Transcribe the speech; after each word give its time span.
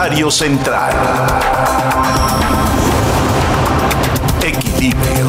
Central. 0.00 0.94
Equilibrio. 4.42 5.26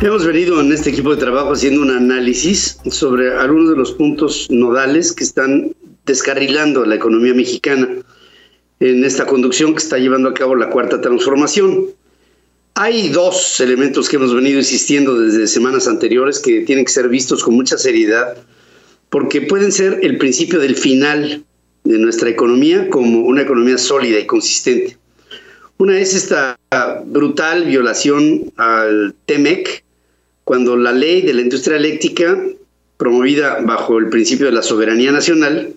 Hemos 0.00 0.24
venido 0.24 0.62
en 0.62 0.72
este 0.72 0.88
equipo 0.88 1.10
de 1.10 1.18
trabajo 1.18 1.52
haciendo 1.52 1.82
un 1.82 1.90
análisis 1.90 2.78
sobre 2.90 3.36
algunos 3.36 3.68
de 3.68 3.76
los 3.76 3.92
puntos 3.92 4.46
nodales 4.48 5.12
que 5.12 5.24
están 5.24 5.76
descarrilando 6.06 6.86
la 6.86 6.94
economía 6.94 7.34
mexicana 7.34 7.86
en 8.80 9.04
esta 9.04 9.26
conducción 9.26 9.74
que 9.74 9.82
está 9.82 9.98
llevando 9.98 10.30
a 10.30 10.34
cabo 10.34 10.54
la 10.54 10.70
cuarta 10.70 11.02
transformación. 11.02 11.84
Hay 12.76 13.10
dos 13.10 13.60
elementos 13.60 14.08
que 14.08 14.16
hemos 14.16 14.34
venido 14.34 14.58
insistiendo 14.58 15.20
desde 15.20 15.46
semanas 15.46 15.86
anteriores 15.86 16.38
que 16.38 16.62
tienen 16.62 16.86
que 16.86 16.92
ser 16.92 17.10
vistos 17.10 17.44
con 17.44 17.54
mucha 17.54 17.76
seriedad 17.76 18.38
porque 19.10 19.42
pueden 19.42 19.72
ser 19.72 20.00
el 20.02 20.18
principio 20.18 20.58
del 20.58 20.76
final 20.76 21.44
de 21.84 21.98
nuestra 21.98 22.28
economía 22.28 22.90
como 22.90 23.20
una 23.20 23.42
economía 23.42 23.78
sólida 23.78 24.18
y 24.18 24.26
consistente. 24.26 24.96
Una 25.78 25.98
es 25.98 26.14
esta 26.14 26.58
brutal 27.04 27.64
violación 27.66 28.52
al 28.56 29.14
TEMEC, 29.26 29.84
cuando 30.44 30.76
la 30.76 30.92
ley 30.92 31.22
de 31.22 31.34
la 31.34 31.42
industria 31.42 31.76
eléctrica, 31.76 32.40
promovida 32.96 33.60
bajo 33.60 33.98
el 33.98 34.08
principio 34.08 34.46
de 34.46 34.52
la 34.52 34.62
soberanía 34.62 35.12
nacional, 35.12 35.74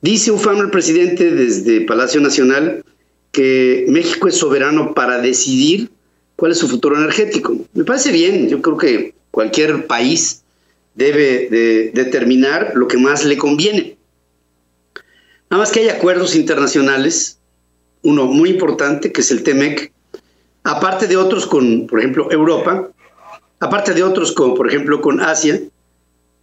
dice 0.00 0.30
ufano 0.30 0.62
el 0.62 0.70
presidente 0.70 1.30
desde 1.32 1.80
Palacio 1.80 2.20
Nacional 2.20 2.84
que 3.32 3.84
México 3.88 4.28
es 4.28 4.36
soberano 4.36 4.94
para 4.94 5.20
decidir 5.20 5.90
cuál 6.36 6.52
es 6.52 6.58
su 6.58 6.68
futuro 6.68 6.96
energético. 6.96 7.56
Me 7.72 7.82
parece 7.82 8.12
bien, 8.12 8.48
yo 8.48 8.62
creo 8.62 8.76
que 8.76 9.14
cualquier 9.32 9.86
país 9.88 10.43
debe 10.94 11.48
de 11.50 11.90
determinar 11.94 12.72
lo 12.74 12.88
que 12.88 12.96
más 12.96 13.24
le 13.24 13.36
conviene. 13.36 13.96
Nada 15.50 15.62
más 15.62 15.70
que 15.70 15.80
hay 15.80 15.88
acuerdos 15.88 16.34
internacionales, 16.34 17.38
uno 18.02 18.26
muy 18.26 18.50
importante 18.50 19.12
que 19.12 19.20
es 19.20 19.30
el 19.30 19.42
TEMEC, 19.42 19.92
aparte 20.62 21.06
de 21.06 21.16
otros 21.16 21.46
con, 21.46 21.86
por 21.86 21.98
ejemplo, 21.98 22.30
Europa, 22.30 22.88
aparte 23.60 23.94
de 23.94 24.02
otros 24.02 24.32
como 24.32 24.54
por 24.54 24.68
ejemplo 24.68 25.00
con 25.00 25.20
Asia, 25.20 25.60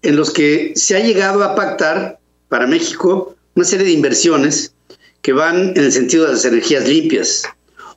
en 0.02 0.16
los 0.16 0.32
que 0.32 0.74
se 0.76 0.96
ha 0.96 1.00
llegado 1.00 1.44
a 1.44 1.56
pactar 1.56 2.20
para 2.50 2.68
México 2.68 3.36
una 3.56 3.66
serie 3.66 3.86
de 3.86 3.92
inversiones 3.92 4.74
que 5.22 5.34
van 5.34 5.70
en 5.76 5.84
el 5.84 5.92
sentido 5.92 6.26
de 6.26 6.34
las 6.34 6.46
energías 6.46 6.88
limpias 6.88 7.44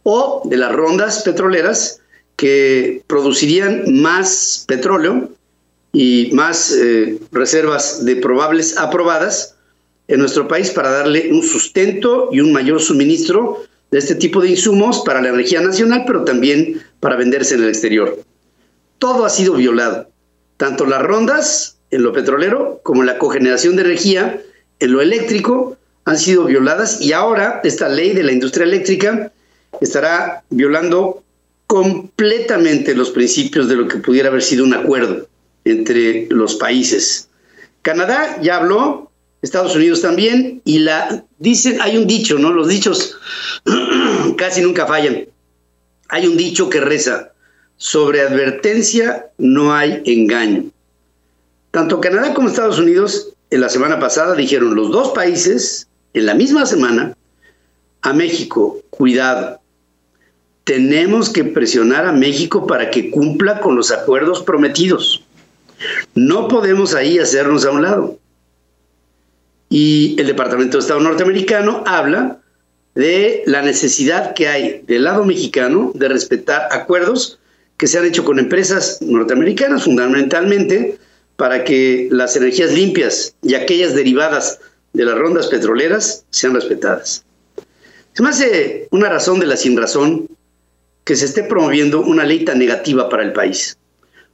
o 0.03 0.43
de 0.45 0.57
las 0.57 0.73
rondas 0.73 1.23
petroleras 1.23 2.01
que 2.37 3.03
producirían 3.07 4.01
más 4.03 4.65
petróleo 4.67 5.31
y 5.95 6.31
más 6.33 6.73
eh, 6.73 7.21
reservas 7.31 8.05
de 8.05 8.17
probables 8.17 8.77
aprobadas 8.77 9.55
en 10.09 10.19
nuestro 10.19 10.49
país 10.49 10.71
para 10.71 10.91
darle 10.91 11.31
un 11.33 11.43
sustento 11.43 12.29
y 12.33 12.41
un 12.41 12.53
mayor 12.53 12.83
suministro 12.83 13.63
de 13.93 13.99
este 14.01 14.17
tipo 14.17 14.41
de 14.41 14.51
insumos 14.51 15.03
para 15.07 15.23
la 15.23 15.29
energía 15.29 15.61
nacional, 15.61 16.03
pero 16.05 16.25
también 16.25 16.83
para 16.99 17.17
venderse 17.17 17.55
en 17.55 17.63
el 17.63 17.69
exterior. 17.69 18.19
Todo 18.99 19.25
ha 19.25 19.31
sido 19.31 19.55
violado, 19.55 20.09
tanto 20.57 20.85
las 20.85 21.01
rondas 21.01 21.79
en 21.93 22.03
lo 22.03 22.13
petrolero 22.13 22.81
como 22.83 23.05
la 23.05 23.17
cogeneración 23.19 23.77
de 23.77 23.83
energía 23.83 24.43
en 24.81 24.93
lo 24.93 25.01
eléctrico 25.01 25.79
han 26.07 26.19
sido 26.19 26.45
violadas 26.45 27.01
y 27.01 27.13
ahora 27.13 27.61
esta 27.63 27.89
ley 27.89 28.13
de 28.15 28.25
la 28.25 28.33
industria 28.33 28.65
eléctrica 28.65 29.31
estará 29.81 30.43
violando 30.51 31.23
completamente 31.69 32.97
los 32.97 33.11
principios 33.11 33.69
de 33.69 33.77
lo 33.77 33.87
que 33.87 33.99
pudiera 33.99 34.29
haber 34.29 34.43
sido 34.43 34.65
un 34.65 34.75
acuerdo 34.75 35.29
entre 35.65 36.27
los 36.31 36.57
países. 36.57 37.29
Canadá 37.83 38.39
ya 38.41 38.57
habló, 38.57 39.11
Estados 39.43 39.77
Unidos 39.77 40.01
también, 40.01 40.63
y 40.65 40.79
la 40.79 41.25
dicen, 41.39 41.81
hay 41.81 41.97
un 41.97 42.07
dicho, 42.07 42.39
¿no? 42.39 42.53
Los 42.53 42.69
dichos 42.69 43.17
casi 44.37 44.63
nunca 44.63 44.87
fallan. 44.87 45.27
Hay 46.09 46.27
un 46.27 46.37
dicho 46.37 46.71
que 46.71 46.81
reza, 46.81 47.33
sobre 47.77 48.21
advertencia 48.21 49.27
no 49.39 49.75
hay 49.75 50.03
engaño. 50.07 50.65
Tanto 51.71 52.01
Canadá 52.01 52.35
como 52.35 52.49
Estados 52.49 52.79
Unidos 52.79 53.31
en 53.51 53.61
la 53.61 53.69
semana 53.69 53.99
pasada 53.99 54.35
dijeron 54.35 54.75
los 54.75 54.91
dos 54.91 55.09
países 55.11 55.89
en 56.13 56.27
la 56.27 56.35
misma 56.35 56.67
semana 56.67 57.17
a 58.03 58.13
México, 58.13 58.81
cuidado, 58.91 59.61
tenemos 60.65 61.29
que 61.29 61.45
presionar 61.45 62.07
a 62.07 62.13
México 62.13 62.67
para 62.67 62.91
que 62.91 63.11
cumpla 63.11 63.61
con 63.61 63.77
los 63.77 63.91
acuerdos 63.91 64.43
prometidos. 64.43 65.24
No 66.15 66.49
podemos 66.49 66.95
ahí 66.95 67.19
hacernos 67.19 67.65
a 67.65 67.71
un 67.71 67.83
lado. 67.83 68.19
Y 69.69 70.15
el 70.21 70.29
Departamento 70.29 70.77
de 70.77 70.83
Estado 70.83 71.01
norteamericano 71.01 71.83
habla 71.87 72.39
de 72.95 73.43
la 73.47 73.63
necesidad 73.63 74.35
que 74.35 74.47
hay 74.47 74.83
del 74.87 75.05
lado 75.05 75.25
mexicano 75.25 75.91
de 75.95 76.09
respetar 76.09 76.69
acuerdos 76.71 77.41
que 77.77 77.89
se 77.89 77.99
han 77.99 78.05
hecho 78.05 78.25
con 78.25 78.39
empresas 78.39 79.03
norteamericanas 79.03 79.85
fundamentalmente 79.85 80.99
para 81.37 81.65
que 81.65 82.09
las 82.13 82.37
energías 82.37 82.73
limpias 82.73 83.35
y 83.43 83.55
aquellas 83.55 83.97
derivadas 83.97 84.61
de 84.93 85.05
las 85.05 85.19
rondas 85.19 85.49
petroleras 85.49 86.25
sean 86.31 86.55
respetadas. 86.55 87.25
Se 88.13 88.23
me 88.23 88.29
hace 88.29 88.87
una 88.93 89.09
razón 89.09 89.41
de 89.41 89.47
la 89.47 89.57
sin 89.57 89.77
razón 89.77 90.29
que 91.03 91.17
se 91.17 91.25
esté 91.25 91.43
promoviendo 91.43 92.01
una 92.01 92.25
ley 92.25 92.45
tan 92.45 92.61
negativa 92.61 93.09
para 93.09 93.25
el 93.25 93.33
país. 93.33 93.77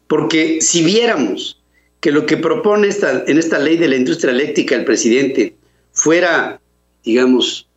Porque 0.06 0.60
si 0.60 0.84
viéramos 0.84 1.59
que 2.00 2.10
lo 2.10 2.26
que 2.26 2.36
propone 2.36 2.88
esta, 2.88 3.24
en 3.26 3.38
esta 3.38 3.58
ley 3.58 3.76
de 3.76 3.88
la 3.88 3.96
industria 3.96 4.32
eléctrica 4.32 4.74
el 4.74 4.84
presidente 4.84 5.54
fuera, 5.92 6.60
digamos, 7.04 7.68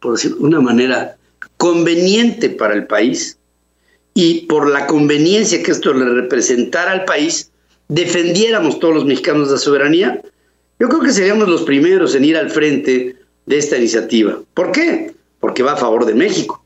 por 0.00 0.14
decir 0.14 0.34
una 0.38 0.60
manera, 0.60 1.16
conveniente 1.56 2.50
para 2.50 2.74
el 2.74 2.86
país, 2.86 3.38
y 4.18 4.46
por 4.46 4.68
la 4.68 4.88
conveniencia 4.88 5.62
que 5.62 5.70
esto 5.70 5.94
le 5.94 6.04
representara 6.04 6.90
al 6.90 7.04
país, 7.04 7.52
defendiéramos 7.86 8.80
todos 8.80 8.92
los 8.92 9.04
mexicanos 9.04 9.48
la 9.48 9.58
soberanía, 9.58 10.20
yo 10.80 10.88
creo 10.88 11.00
que 11.00 11.12
seríamos 11.12 11.48
los 11.48 11.62
primeros 11.62 12.16
en 12.16 12.24
ir 12.24 12.36
al 12.36 12.50
frente 12.50 13.14
de 13.46 13.56
esta 13.56 13.76
iniciativa. 13.76 14.40
¿Por 14.54 14.72
qué? 14.72 15.12
Porque 15.38 15.62
va 15.62 15.74
a 15.74 15.76
favor 15.76 16.04
de 16.04 16.14
México. 16.14 16.64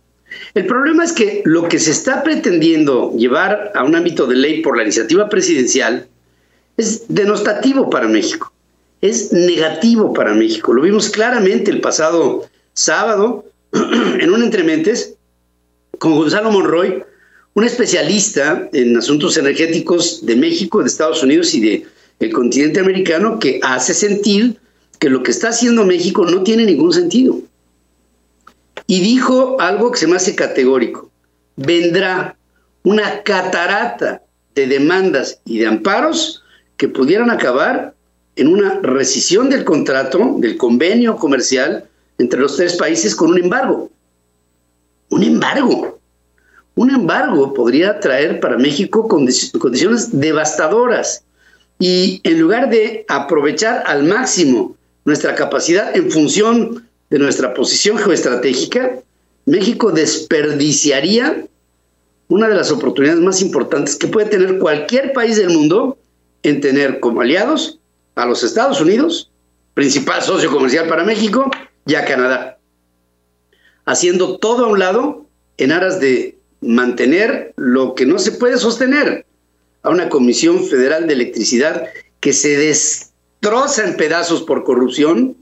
El 0.54 0.64
problema 0.64 1.04
es 1.04 1.12
que 1.12 1.42
lo 1.44 1.68
que 1.68 1.78
se 1.78 1.91
está 1.91 2.22
pretendiendo 2.22 3.12
llevar 3.18 3.72
a 3.74 3.84
un 3.84 3.96
ámbito 3.96 4.26
de 4.26 4.36
ley 4.36 4.62
por 4.62 4.78
la 4.78 4.84
iniciativa 4.84 5.28
presidencial 5.28 6.08
es 6.77 7.05
denostativo 7.09 7.91
para 7.91 8.09
México, 8.09 8.53
es 9.00 9.33
negativo 9.33 10.12
para 10.12 10.34
México. 10.34 10.72
Lo 10.72 10.83
vimos 10.83 11.10
claramente 11.10 11.71
el 11.71 11.81
pasado 11.81 12.49
sábado 12.75 13.44
en 13.72 14.33
un 14.33 14.43
entrementes 14.43 15.15
con 15.99 16.16
Gonzalo 16.16 16.50
Monroy, 16.50 17.03
un 17.55 17.65
especialista 17.65 18.69
en 18.72 18.97
asuntos 18.97 19.37
energéticos 19.37 20.25
de 20.25 20.37
México, 20.37 20.81
de 20.81 20.88
Estados 20.88 21.22
Unidos 21.22 21.55
y 21.55 21.60
de 22.19 22.31
continente 22.31 22.81
americano 22.81 23.39
que 23.39 23.60
hace 23.62 23.94
sentir 23.94 24.56
que 24.99 25.10
lo 25.10 25.25
que 25.25 25.33
está 25.33 25.49
haciendo 25.49 25.84
México 25.84 26.25
no 26.25 26.44
tiene 26.44 26.65
ningún 26.65 26.93
sentido. 26.93 27.41
Y 28.87 29.00
dijo 29.00 29.60
algo 29.60 29.91
que 29.91 29.99
se 29.99 30.06
me 30.06 30.16
hace 30.16 30.37
categórico. 30.37 31.10
Vendrá 31.56 32.37
una 32.84 33.22
catarata 33.22 34.22
de 34.54 34.66
demandas 34.66 35.41
y 35.44 35.59
de 35.59 35.66
amparos 35.66 36.41
que 36.82 36.88
pudieran 36.88 37.31
acabar 37.31 37.94
en 38.34 38.48
una 38.48 38.81
rescisión 38.82 39.48
del 39.48 39.62
contrato, 39.62 40.34
del 40.38 40.56
convenio 40.56 41.15
comercial 41.15 41.84
entre 42.19 42.41
los 42.41 42.56
tres 42.56 42.75
países 42.75 43.15
con 43.15 43.31
un 43.31 43.38
embargo. 43.38 43.88
Un 45.10 45.22
embargo. 45.22 46.00
Un 46.75 46.91
embargo 46.91 47.54
podría 47.54 48.01
traer 48.01 48.41
para 48.41 48.59
México 48.59 49.06
condiciones 49.06 50.18
devastadoras 50.18 51.22
y 51.78 52.21
en 52.24 52.41
lugar 52.41 52.68
de 52.68 53.04
aprovechar 53.06 53.84
al 53.86 54.03
máximo 54.03 54.74
nuestra 55.04 55.36
capacidad 55.36 55.97
en 55.97 56.10
función 56.10 56.84
de 57.10 57.18
nuestra 57.21 57.54
posición 57.54 57.97
geoestratégica, 57.97 58.98
México 59.47 59.92
desperdiciaría 59.92 61.47
una 62.27 62.48
de 62.48 62.56
las 62.56 62.72
oportunidades 62.72 63.21
más 63.21 63.41
importantes 63.41 63.95
que 63.95 64.09
puede 64.09 64.30
tener 64.30 64.59
cualquier 64.59 65.12
país 65.12 65.36
del 65.36 65.51
mundo 65.51 65.97
en 66.42 66.60
tener 66.60 67.00
como 67.00 67.21
aliados 67.21 67.78
a 68.15 68.27
los 68.27 68.42
Estados 68.42 68.80
Unidos, 68.80 69.30
principal 69.74 70.22
socio 70.22 70.50
comercial 70.50 70.89
para 70.89 71.04
México, 71.04 71.50
y 71.86 71.94
a 71.94 72.04
Canadá, 72.04 72.59
haciendo 73.84 74.39
todo 74.39 74.66
a 74.66 74.68
un 74.68 74.78
lado 74.78 75.27
en 75.56 75.72
aras 75.72 76.00
de 76.00 76.39
mantener 76.60 77.53
lo 77.56 77.94
que 77.94 78.06
no 78.06 78.18
se 78.18 78.33
puede 78.33 78.56
sostener 78.59 79.27
a 79.83 79.91
una 79.91 80.09
Comisión 80.09 80.65
Federal 80.65 81.06
de 81.06 81.15
Electricidad 81.15 81.86
que 82.21 82.33
se 82.33 82.56
destroza 82.56 83.84
en 83.84 83.97
pedazos 83.97 84.42
por 84.42 84.62
corrupción, 84.62 85.36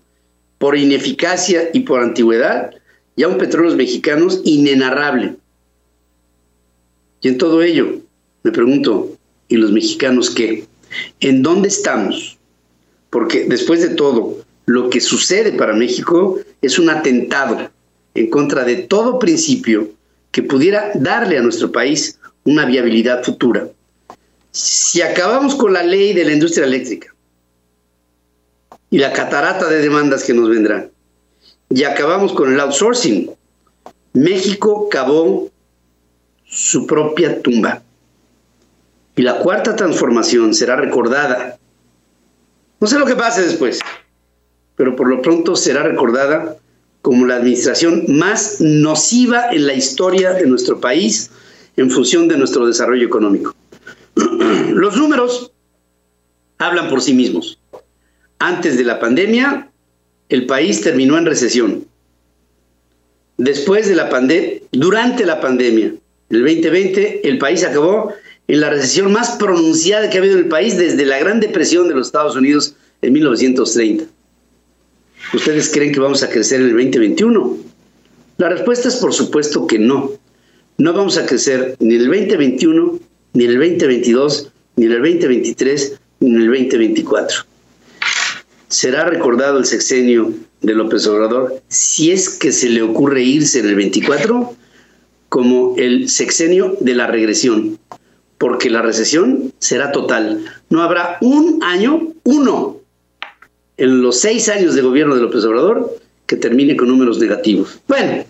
por 0.58 0.76
ineficacia 0.76 1.68
y 1.74 1.80
por 1.80 2.00
antigüedad, 2.00 2.70
y 3.16 3.22
a 3.22 3.28
un 3.28 3.36
petróleos 3.36 3.76
mexicanos 3.76 4.40
inenarrable. 4.44 5.36
Y 7.20 7.28
en 7.28 7.36
todo 7.36 7.62
ello, 7.62 8.00
me 8.42 8.50
pregunto, 8.50 9.10
¿y 9.48 9.56
los 9.56 9.72
mexicanos 9.72 10.30
qué? 10.30 10.66
¿En 11.20 11.42
dónde 11.42 11.68
estamos? 11.68 12.40
porque 13.10 13.44
después 13.44 13.82
de 13.82 13.90
todo, 13.90 14.38
lo 14.66 14.88
que 14.88 15.00
sucede 15.00 15.52
para 15.52 15.72
México 15.72 16.38
es 16.62 16.78
un 16.78 16.88
atentado 16.88 17.70
en 18.14 18.30
contra 18.30 18.64
de 18.64 18.76
todo 18.76 19.18
principio 19.18 19.90
que 20.30 20.44
pudiera 20.44 20.92
darle 20.94 21.38
a 21.38 21.42
nuestro 21.42 21.72
país 21.72 22.18
una 22.44 22.64
viabilidad 22.64 23.24
futura. 23.24 23.68
Si 24.52 25.02
acabamos 25.02 25.56
con 25.56 25.72
la 25.72 25.82
ley 25.82 26.12
de 26.12 26.24
la 26.24 26.32
industria 26.32 26.66
eléctrica 26.66 27.12
y 28.90 28.98
la 28.98 29.12
catarata 29.12 29.68
de 29.68 29.80
demandas 29.80 30.24
que 30.24 30.34
nos 30.34 30.48
vendrán, 30.48 30.90
y 31.68 31.84
acabamos 31.84 32.32
con 32.32 32.52
el 32.52 32.58
outsourcing, 32.58 33.30
México 34.12 34.88
cavó 34.88 35.48
su 36.44 36.84
propia 36.86 37.40
tumba. 37.42 37.82
Y 39.16 39.22
la 39.22 39.38
cuarta 39.38 39.76
transformación 39.76 40.54
será 40.54 40.76
recordada. 40.76 41.58
No 42.80 42.86
sé 42.86 42.98
lo 42.98 43.06
que 43.06 43.16
pase 43.16 43.42
después, 43.42 43.80
pero 44.76 44.96
por 44.96 45.08
lo 45.08 45.20
pronto 45.20 45.56
será 45.56 45.82
recordada 45.82 46.56
como 47.02 47.26
la 47.26 47.36
administración 47.36 48.04
más 48.08 48.60
nociva 48.60 49.50
en 49.52 49.66
la 49.66 49.74
historia 49.74 50.32
de 50.32 50.46
nuestro 50.46 50.80
país 50.80 51.30
en 51.76 51.90
función 51.90 52.28
de 52.28 52.36
nuestro 52.36 52.66
desarrollo 52.66 53.06
económico. 53.06 53.54
Los 54.14 54.96
números 54.96 55.52
hablan 56.58 56.88
por 56.88 57.00
sí 57.00 57.14
mismos. 57.14 57.58
Antes 58.38 58.76
de 58.76 58.84
la 58.84 59.00
pandemia, 59.00 59.70
el 60.28 60.46
país 60.46 60.80
terminó 60.80 61.18
en 61.18 61.26
recesión. 61.26 61.86
Después 63.36 63.88
de 63.88 63.94
la 63.94 64.08
pandemia, 64.08 64.60
durante 64.72 65.24
la 65.24 65.40
pandemia, 65.40 65.94
el 66.28 66.42
2020, 66.42 67.28
el 67.28 67.38
país 67.38 67.64
acabó 67.64 68.12
en 68.50 68.60
la 68.60 68.70
recesión 68.70 69.12
más 69.12 69.36
pronunciada 69.36 70.10
que 70.10 70.18
ha 70.18 70.20
habido 70.20 70.36
en 70.36 70.42
el 70.42 70.48
país 70.48 70.76
desde 70.76 71.06
la 71.06 71.20
Gran 71.20 71.38
Depresión 71.38 71.86
de 71.86 71.94
los 71.94 72.08
Estados 72.08 72.34
Unidos 72.34 72.74
en 73.00 73.12
1930. 73.12 74.06
¿Ustedes 75.32 75.70
creen 75.72 75.92
que 75.92 76.00
vamos 76.00 76.24
a 76.24 76.28
crecer 76.28 76.60
en 76.60 76.66
el 76.66 76.72
2021? 76.72 77.58
La 78.38 78.48
respuesta 78.48 78.88
es 78.88 78.96
por 78.96 79.14
supuesto 79.14 79.68
que 79.68 79.78
no. 79.78 80.10
No 80.78 80.92
vamos 80.92 81.16
a 81.16 81.26
crecer 81.26 81.76
ni 81.78 81.94
en 81.94 82.00
el 82.00 82.06
2021, 82.08 82.98
ni 83.34 83.44
en 83.44 83.50
el 83.50 83.58
2022, 83.58 84.50
ni 84.74 84.86
en 84.86 84.92
el 84.92 84.98
2023, 84.98 86.00
ni 86.18 86.30
en 86.30 86.36
el 86.40 86.46
2024. 86.48 87.36
Será 88.66 89.04
recordado 89.04 89.58
el 89.58 89.64
sexenio 89.64 90.34
de 90.62 90.74
López 90.74 91.06
Obrador, 91.06 91.62
si 91.68 92.10
es 92.10 92.28
que 92.28 92.50
se 92.50 92.68
le 92.68 92.82
ocurre 92.82 93.22
irse 93.22 93.60
en 93.60 93.68
el 93.68 93.76
24, 93.76 94.56
como 95.28 95.76
el 95.78 96.08
sexenio 96.08 96.76
de 96.80 96.94
la 96.94 97.06
regresión, 97.06 97.78
porque 98.40 98.70
la 98.70 98.80
recesión 98.80 99.52
será 99.58 99.92
total. 99.92 100.42
No 100.70 100.82
habrá 100.82 101.18
un 101.20 101.62
año, 101.62 102.08
uno, 102.24 102.78
en 103.76 104.00
los 104.00 104.18
seis 104.18 104.48
años 104.48 104.74
de 104.74 104.80
gobierno 104.80 105.14
de 105.14 105.20
López 105.20 105.44
Obrador 105.44 105.94
que 106.24 106.36
termine 106.36 106.74
con 106.74 106.88
números 106.88 107.18
negativos. 107.18 107.78
Bueno, 107.86 108.24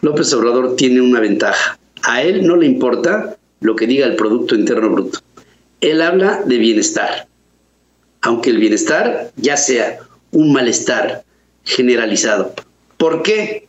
López 0.00 0.32
Obrador 0.32 0.74
tiene 0.74 1.00
una 1.00 1.20
ventaja. 1.20 1.78
A 2.02 2.20
él 2.22 2.48
no 2.48 2.56
le 2.56 2.66
importa 2.66 3.36
lo 3.60 3.76
que 3.76 3.86
diga 3.86 4.06
el 4.06 4.16
Producto 4.16 4.56
Interno 4.56 4.90
Bruto. 4.90 5.20
Él 5.80 6.02
habla 6.02 6.42
de 6.44 6.58
bienestar, 6.58 7.28
aunque 8.22 8.50
el 8.50 8.58
bienestar 8.58 9.30
ya 9.36 9.56
sea 9.56 10.00
un 10.32 10.52
malestar 10.52 11.22
generalizado. 11.62 12.54
¿Por 12.96 13.22
qué? 13.22 13.68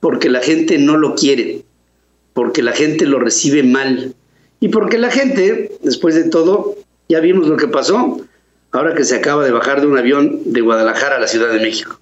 Porque 0.00 0.28
la 0.30 0.40
gente 0.40 0.78
no 0.78 0.96
lo 0.96 1.14
quiere, 1.14 1.62
porque 2.32 2.64
la 2.64 2.72
gente 2.72 3.06
lo 3.06 3.20
recibe 3.20 3.62
mal 3.62 4.16
y 4.60 4.68
porque 4.68 4.98
la 4.98 5.10
gente, 5.10 5.72
después 5.82 6.14
de 6.14 6.24
todo, 6.24 6.76
ya 7.08 7.20
vimos 7.20 7.48
lo 7.48 7.56
que 7.56 7.66
pasó, 7.66 8.20
ahora 8.72 8.94
que 8.94 9.04
se 9.04 9.16
acaba 9.16 9.44
de 9.44 9.50
bajar 9.50 9.80
de 9.80 9.86
un 9.86 9.98
avión 9.98 10.40
de 10.44 10.60
Guadalajara 10.60 11.16
a 11.16 11.20
la 11.20 11.26
Ciudad 11.26 11.50
de 11.50 11.60
México. 11.60 11.98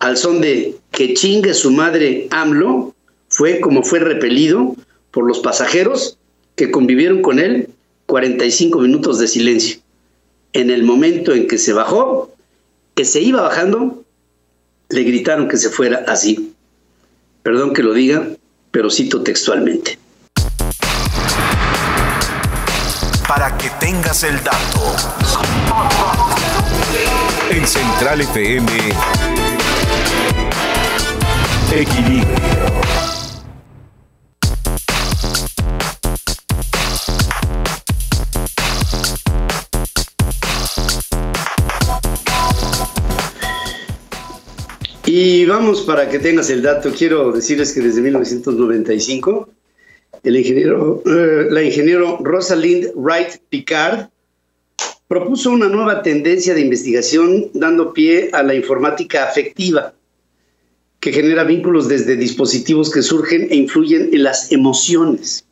Al 0.00 0.16
son 0.16 0.40
de 0.40 0.76
que 0.90 1.14
chingue 1.14 1.54
su 1.54 1.70
madre 1.70 2.26
AMLO, 2.30 2.94
fue 3.28 3.60
como 3.60 3.82
fue 3.82 4.00
repelido 4.00 4.76
por 5.10 5.26
los 5.26 5.38
pasajeros 5.38 6.18
que 6.54 6.70
convivieron 6.70 7.22
con 7.22 7.38
él 7.38 7.68
45 8.06 8.80
minutos 8.80 9.18
de 9.18 9.28
silencio. 9.28 9.78
En 10.52 10.70
el 10.70 10.82
momento 10.82 11.32
en 11.32 11.46
que 11.46 11.58
se 11.58 11.72
bajó, 11.72 12.34
que 12.94 13.04
se 13.04 13.20
iba 13.20 13.42
bajando, 13.42 14.04
le 14.88 15.02
gritaron 15.02 15.48
que 15.48 15.56
se 15.56 15.70
fuera 15.70 16.04
así. 16.08 16.52
Perdón 17.42 17.74
que 17.74 17.82
lo 17.82 17.92
diga, 17.92 18.28
pero 18.70 18.90
cito 18.90 19.22
textualmente. 19.22 19.98
Para 23.36 23.58
que 23.58 23.68
tengas 23.78 24.22
el 24.22 24.42
dato. 24.42 24.96
En 27.50 27.66
Central 27.66 28.22
FM, 28.22 28.66
Equilibrio. 31.70 32.26
Y 45.04 45.44
vamos 45.44 45.82
para 45.82 46.08
que 46.08 46.18
tengas 46.20 46.48
el 46.48 46.62
dato. 46.62 46.90
Quiero 46.96 47.32
decirles 47.32 47.74
que 47.74 47.80
desde 47.80 48.00
1995 48.00 49.50
el 50.26 50.36
ingeniero, 50.36 51.02
eh, 51.06 51.46
la 51.50 51.62
ingeniero 51.62 52.18
Rosalind 52.20 52.90
Wright 52.96 53.38
Picard 53.48 54.08
propuso 55.06 55.52
una 55.52 55.68
nueva 55.68 56.02
tendencia 56.02 56.52
de 56.52 56.62
investigación 56.62 57.48
dando 57.54 57.92
pie 57.92 58.30
a 58.32 58.42
la 58.42 58.54
informática 58.54 59.22
afectiva, 59.22 59.94
que 60.98 61.12
genera 61.12 61.44
vínculos 61.44 61.86
desde 61.86 62.16
dispositivos 62.16 62.90
que 62.90 63.02
surgen 63.02 63.46
e 63.50 63.54
influyen 63.54 64.10
en 64.12 64.24
las 64.24 64.50
emociones. 64.50 65.44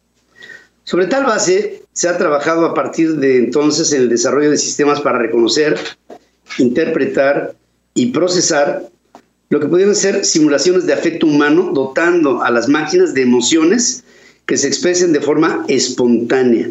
Sobre 0.82 1.06
tal 1.06 1.24
base, 1.24 1.84
se 1.92 2.08
ha 2.08 2.18
trabajado 2.18 2.66
a 2.66 2.74
partir 2.74 3.14
de 3.18 3.36
entonces 3.36 3.92
en 3.92 4.02
el 4.02 4.08
desarrollo 4.08 4.50
de 4.50 4.58
sistemas 4.58 5.00
para 5.00 5.20
reconocer, 5.20 5.78
interpretar 6.58 7.54
y 7.94 8.06
procesar 8.06 8.90
lo 9.50 9.60
que 9.60 9.68
pudieran 9.68 9.94
ser 9.94 10.24
simulaciones 10.24 10.84
de 10.84 10.94
afecto 10.94 11.28
humano, 11.28 11.70
dotando 11.72 12.42
a 12.42 12.50
las 12.50 12.68
máquinas 12.68 13.14
de 13.14 13.22
emociones 13.22 14.02
que 14.46 14.56
se 14.56 14.68
expresen 14.68 15.12
de 15.12 15.20
forma 15.20 15.64
espontánea. 15.68 16.70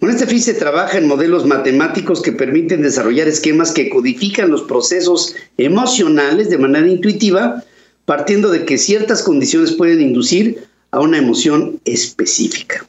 Con 0.00 0.10
este 0.10 0.26
fin 0.26 0.40
se 0.42 0.54
trabaja 0.54 0.98
en 0.98 1.08
modelos 1.08 1.46
matemáticos 1.46 2.20
que 2.20 2.32
permiten 2.32 2.82
desarrollar 2.82 3.26
esquemas 3.26 3.72
que 3.72 3.88
codifican 3.88 4.50
los 4.50 4.62
procesos 4.62 5.34
emocionales 5.56 6.50
de 6.50 6.58
manera 6.58 6.86
intuitiva, 6.86 7.64
partiendo 8.04 8.50
de 8.50 8.66
que 8.66 8.76
ciertas 8.76 9.22
condiciones 9.22 9.72
pueden 9.72 10.02
inducir 10.02 10.64
a 10.90 11.00
una 11.00 11.18
emoción 11.18 11.80
específica. 11.86 12.86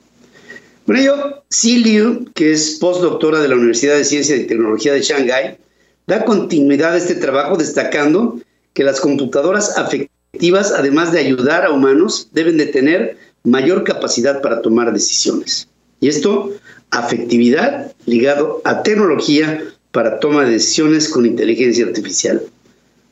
Por 0.86 0.98
ello, 0.98 1.44
Si 1.50 1.78
Liu, 1.78 2.26
que 2.36 2.52
es 2.52 2.78
postdoctora 2.80 3.40
de 3.40 3.48
la 3.48 3.56
Universidad 3.56 3.96
de 3.96 4.04
Ciencia 4.04 4.36
y 4.36 4.46
Tecnología 4.46 4.94
de 4.94 5.02
Shanghái, 5.02 5.58
da 6.06 6.26
continuidad 6.26 6.94
a 6.94 6.98
este 6.98 7.16
trabajo 7.16 7.56
destacando 7.56 8.40
que 8.74 8.84
las 8.84 9.00
computadoras 9.00 9.78
afectivas, 9.78 10.72
además 10.72 11.12
de 11.12 11.20
ayudar 11.20 11.66
a 11.66 11.72
humanos, 11.72 12.28
deben 12.34 12.58
de 12.58 12.68
tener 12.68 13.18
mayor 13.46 13.84
capacidad 13.84 14.42
para 14.42 14.62
tomar 14.62 14.92
decisiones. 14.92 15.68
Y 16.00 16.10
esto 16.10 16.52
afectividad 16.92 17.94
ligado 18.06 18.62
a 18.64 18.84
tecnología 18.84 19.64
para 19.92 20.20
toma 20.20 20.44
de 20.44 20.52
decisiones 20.52 21.10
con 21.10 21.26
inteligencia 21.26 21.86
artificial, 21.86 22.42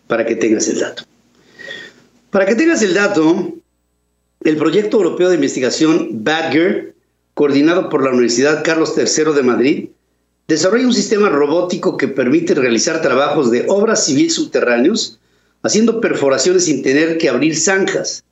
para 0.08 0.26
que 0.26 0.36
tengas 0.36 0.68
el 0.68 0.80
dato. 0.80 1.04
Para 2.30 2.46
que 2.46 2.56
tengas 2.56 2.82
el 2.82 2.94
dato, 2.94 3.54
el 4.44 4.58
proyecto 4.58 4.98
europeo 4.98 5.30
de 5.30 5.36
investigación 5.36 6.24
Badger, 6.24 6.94
coordinado 7.34 7.90
por 7.90 8.04
la 8.04 8.10
Universidad 8.10 8.64
Carlos 8.64 8.94
III 8.98 9.34
de 9.34 9.44
Madrid, 9.44 9.90
desarrolla 10.48 10.88
un 10.88 10.94
sistema 10.94 11.30
robótico 11.30 11.96
que 11.96 12.10
permite 12.10 12.54
realizar 12.54 13.02
trabajos 13.02 13.50
de 13.50 13.66
obras 13.70 14.06
civiles 14.06 14.36
subterráneos, 14.36 15.20
haciendo 15.62 16.02
perforaciones 16.02 16.66
sin 16.66 16.84
tener 16.84 17.18
que 17.18 17.30
abrir 17.30 17.56
zanjas. 17.56 18.24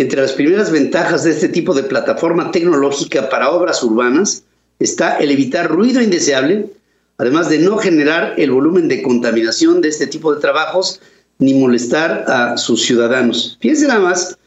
Entre 0.00 0.18
las 0.18 0.32
primeras 0.32 0.72
ventajas 0.72 1.24
de 1.24 1.32
este 1.32 1.50
tipo 1.50 1.74
de 1.74 1.82
plataforma 1.82 2.50
tecnológica 2.50 3.28
para 3.28 3.50
obras 3.50 3.82
urbanas 3.82 4.44
está 4.78 5.18
el 5.18 5.30
evitar 5.30 5.70
ruido 5.70 6.00
indeseable, 6.00 6.70
además 7.18 7.50
de 7.50 7.58
no 7.58 7.76
generar 7.76 8.32
el 8.38 8.50
volumen 8.50 8.88
de 8.88 9.02
contaminación 9.02 9.82
de 9.82 9.88
este 9.90 10.06
tipo 10.06 10.34
de 10.34 10.40
trabajos 10.40 11.02
ni 11.38 11.52
molestar 11.52 12.24
a 12.28 12.56
sus 12.56 12.80
ciudadanos. 12.80 13.58
Fíjense 13.60 13.88
nada 13.88 14.00
más, 14.00 14.38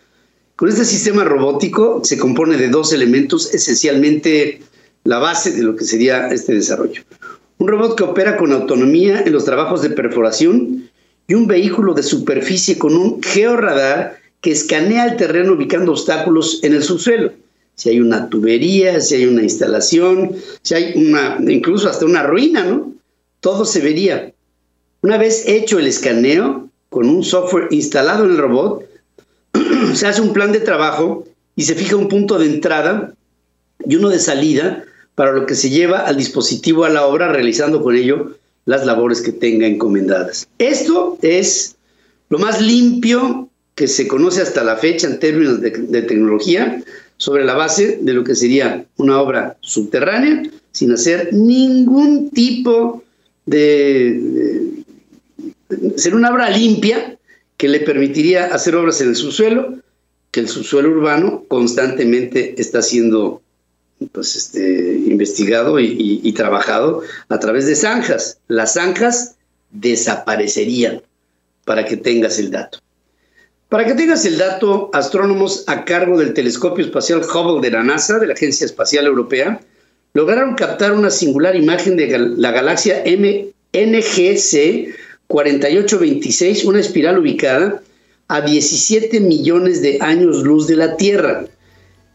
con 0.56 0.70
este 0.70 0.86
sistema 0.86 1.24
robótico 1.24 2.02
se 2.04 2.18
compone 2.18 2.58
de 2.58 2.70
dos 2.70 2.92
elementos, 2.92 3.54
esencialmente 3.54 4.60
la 5.04 5.20
base 5.20 5.52
de 5.52 5.62
lo 5.62 5.76
que 5.76 5.86
sería 5.86 6.30
este 6.30 6.56
desarrollo. 6.56 7.04
Un 7.60 7.68
robot 7.68 7.96
que 7.96 8.04
opera 8.04 8.38
con 8.38 8.54
autonomía 8.54 9.22
en 9.22 9.32
los 9.32 9.46
trabajos 9.46 9.84
de 9.84 9.92
perforación 9.92 10.90
y 11.28 11.36
un 11.36 11.46
vehículo 11.46 11.94
de 11.94 12.02
superficie 12.02 12.80
con 12.80 12.96
un 12.96 13.22
georradar 13.22 14.23
que 14.44 14.52
escanea 14.52 15.06
el 15.08 15.18
terreno 15.18 15.54
ubicando 15.54 15.94
obstáculos 15.94 16.60
en 16.64 16.74
el 16.76 16.84
subsuelo 16.84 17.32
si 17.76 17.90
hay 17.90 18.00
una 18.00 18.30
tubería, 18.30 19.02
si 19.02 19.16
hay 19.16 19.26
una 19.26 19.44
instalación, 19.44 20.36
si 20.62 20.76
hay 20.76 20.94
una, 20.96 21.40
incluso 21.48 21.90
hasta 21.90 22.06
una 22.06 22.24
ruina, 22.24 22.64
¿no? 22.64 22.94
todo 23.40 23.66
se 23.66 23.82
vería. 23.82 24.32
Una 25.02 25.18
vez 25.18 25.48
hecho 25.48 25.80
el 25.80 25.88
escaneo, 25.88 26.70
con 26.90 27.10
un 27.10 27.24
software 27.24 27.68
instalado 27.72 28.26
en 28.26 28.32
el 28.32 28.38
robot, 28.38 28.86
se 29.94 30.08
hace 30.08 30.22
un 30.22 30.34
plan 30.34 30.52
de 30.52 30.60
trabajo 30.60 31.26
y 31.56 31.64
se 31.64 31.76
fija 31.76 31.96
un 31.96 32.08
punto 32.08 32.38
de 32.38 32.46
entrada 32.46 33.14
y 33.86 33.96
uno 33.96 34.10
de 34.10 34.20
salida 34.20 34.86
para 35.16 35.32
lo 35.32 35.46
que 35.46 35.56
se 35.56 35.70
lleva 35.70 36.00
al 36.00 36.18
dispositivo 36.18 36.86
a 36.86 36.90
la 36.90 37.06
obra, 37.06 37.32
realizando 37.32 37.82
con 37.82 37.96
ello 37.96 38.38
las 38.66 38.86
labores 38.86 39.22
que 39.22 39.32
tenga 39.32 39.68
encomendadas. 39.68 40.48
Esto 40.58 41.18
es 41.22 41.76
lo 42.30 42.40
más 42.40 42.62
limpio 42.62 43.50
que 43.76 43.88
se 43.88 44.08
conoce 44.08 44.42
hasta 44.42 44.64
la 44.64 44.78
fecha 44.78 45.08
en 45.08 45.20
términos 45.20 45.62
de, 45.62 45.72
tecnología 45.72 46.84
sobre 47.18 47.44
la 47.44 47.56
base 47.56 48.00
de 48.02 48.14
lo 48.14 48.24
que 48.24 48.36
sería 48.36 48.86
una 48.98 49.20
obra 49.22 49.58
subterránea 49.62 50.44
sin 50.72 50.92
hacer 50.92 51.34
ningún 51.34 52.30
tipo 52.32 53.04
de, 53.46 54.84
ser 55.96 56.16
una 56.16 56.32
obra 56.32 56.50
limpia 56.50 57.18
que 57.58 57.68
le 57.68 57.80
permitiría 57.80 58.46
hacer 58.46 58.76
obras 58.76 59.00
en 59.02 59.10
el 59.10 59.16
subsuelo, 59.16 59.76
que 60.32 60.40
el 60.40 60.50
subsuelo 60.50 60.90
urbano 60.90 61.46
constantemente 61.48 62.60
está 62.60 62.82
siendo 62.82 63.42
pues, 64.12 64.36
este, 64.36 64.96
investigado 65.06 65.80
y, 65.80 66.34
trabajado 66.34 67.04
a 67.30 67.40
través 67.40 67.68
de 67.68 67.76
zanjas. 67.76 68.40
Las 68.48 68.74
zanjas 68.74 69.36
desaparecerían 69.72 71.02
para 71.66 71.86
que 71.86 71.98
tengas 71.98 72.40
el 72.40 72.52
dato. 72.52 72.80
Para 73.74 73.86
que 73.86 73.96
tengas 73.96 74.24
el 74.26 74.38
dato, 74.38 74.92
astrónomos 74.94 75.64
a 75.66 75.84
cargo 75.84 76.20
del 76.20 76.36
telescopio 76.36 76.86
espacial 76.86 77.24
Hubble 77.24 77.60
de 77.60 77.72
la 77.76 77.82
NASA, 77.82 78.20
de 78.20 78.28
la 78.28 78.34
Agencia 78.34 78.66
Espacial 78.66 79.08
Europea, 79.08 79.62
lograron 80.14 80.54
captar 80.54 80.92
una 80.92 81.10
singular 81.10 81.56
imagen 81.56 81.98
de 81.98 82.20
la 82.38 82.52
galaxia 82.52 83.04
NGC 83.04 84.94
4826, 85.26 86.66
una 86.66 86.82
espiral 86.82 87.18
ubicada 87.18 87.82
a 88.28 88.42
17 88.42 89.20
millones 89.22 89.82
de 89.82 89.98
años 90.02 90.44
luz 90.44 90.68
de 90.68 90.76
la 90.76 90.96
Tierra. 90.96 91.46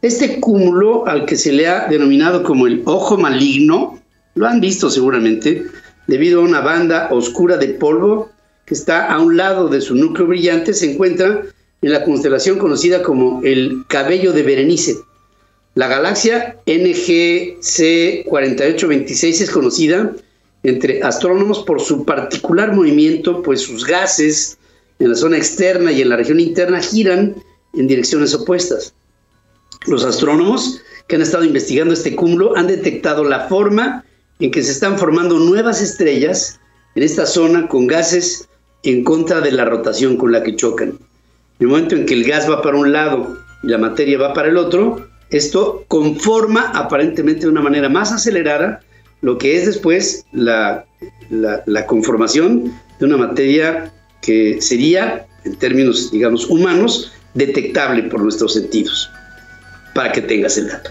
Este 0.00 0.38
cúmulo 0.38 1.09
al 1.09 1.27
que 1.27 1.35
se 1.35 1.50
le 1.50 1.67
ha 1.67 1.88
denominado 1.88 2.45
como 2.45 2.69
el 2.69 2.83
ojo 2.85 3.19
maligno, 3.19 4.00
lo 4.37 4.47
han 4.47 4.61
visto 4.61 4.91
seguramente, 4.91 5.65
debido 6.07 6.41
a 6.41 6.45
una 6.45 6.61
banda 6.61 7.09
oscura 7.11 7.57
de 7.57 7.71
polvo 7.71 8.31
que 8.69 8.75
está 8.75 9.11
a 9.11 9.19
un 9.19 9.39
lado 9.39 9.69
de 9.69 9.81
su 9.81 9.95
núcleo 9.95 10.27
brillante, 10.27 10.75
se 10.75 10.93
encuentra 10.93 11.43
en 11.81 11.91
la 11.91 12.05
constelación 12.05 12.59
conocida 12.59 13.03
como 13.03 13.41
el 13.43 13.85
cabello 13.89 14.35
de 14.35 14.43
Berenice. 14.43 14.99
La 15.75 15.89
galaxia 15.89 16.59
NGC 16.67 18.27
4826 18.27 19.41
es 19.41 19.51
conocida 19.51 20.13
entre 20.65 21.03
astrónomos 21.03 21.61
por 21.61 21.81
su 21.81 22.05
particular 22.05 22.75
movimiento, 22.75 23.43
pues 23.43 23.63
sus 23.63 23.87
gases 23.87 24.59
en 24.99 25.11
la 25.11 25.15
zona 25.15 25.39
externa 25.39 25.91
y 25.91 26.03
en 26.03 26.11
la 26.11 26.17
región 26.17 26.39
interna 26.39 26.83
giran 26.83 27.37
en 27.73 27.87
direcciones 27.87 28.35
opuestas. 28.35 28.93
Los 29.87 30.05
astrónomos 30.05 30.83
que 31.07 31.17
han 31.17 31.23
estado 31.23 31.45
investigando 31.45 31.95
este 31.95 32.15
cúmulo 32.15 32.55
han 32.55 32.67
detectado 32.67 33.25
la 33.25 33.49
forma 33.49 34.05
en 34.41 34.51
que 34.51 34.63
se 34.63 34.73
están 34.73 34.99
formando 34.99 35.39
nuevas 35.39 35.81
estrellas 35.81 36.61
en 36.97 37.03
esta 37.03 37.25
zona 37.25 37.67
con 37.67 37.87
gases 37.87 38.49
en 38.83 39.05
contra 39.05 39.41
de 39.41 39.53
la 39.53 39.65
rotación 39.65 40.17
con 40.17 40.33
la 40.33 40.43
que 40.43 40.57
chocan. 40.57 40.89
En 40.89 40.99
el 41.61 41.69
momento 41.69 41.97
en 41.97 42.07
que 42.07 42.15
el 42.15 42.25
gas 42.25 42.49
va 42.49 42.63
para 42.63 42.77
un 42.77 42.93
lado 42.93 43.39
y 43.63 43.69
la 43.69 43.79
materia 43.79 44.19
va 44.19 44.33
para 44.33 44.49
el 44.49 44.57
otro, 44.57 45.09
esto 45.31 45.85
conforma 45.89 46.71
aparentemente 46.75 47.43
de 47.43 47.49
una 47.49 47.61
manera 47.61 47.89
más 47.89 48.13
acelerada 48.13 48.81
lo 49.21 49.37
que 49.37 49.57
es 49.57 49.67
después 49.67 50.25
la, 50.33 50.87
la 51.29 51.87
conformación 51.87 52.73
de 53.01 53.07
una 53.07 53.17
materia 53.17 53.93
que 54.23 54.61
sería, 54.63 55.27
en 55.45 55.57
términos, 55.57 56.11
digamos, 56.13 56.47
humanos, 56.49 57.13
detectable 57.35 58.05
por 58.05 58.23
nuestros 58.23 58.55
sentidos 58.55 59.11
para 59.95 60.13
que 60.13 60.23
tengas 60.23 60.57
el 60.57 60.69
dato. 60.69 60.91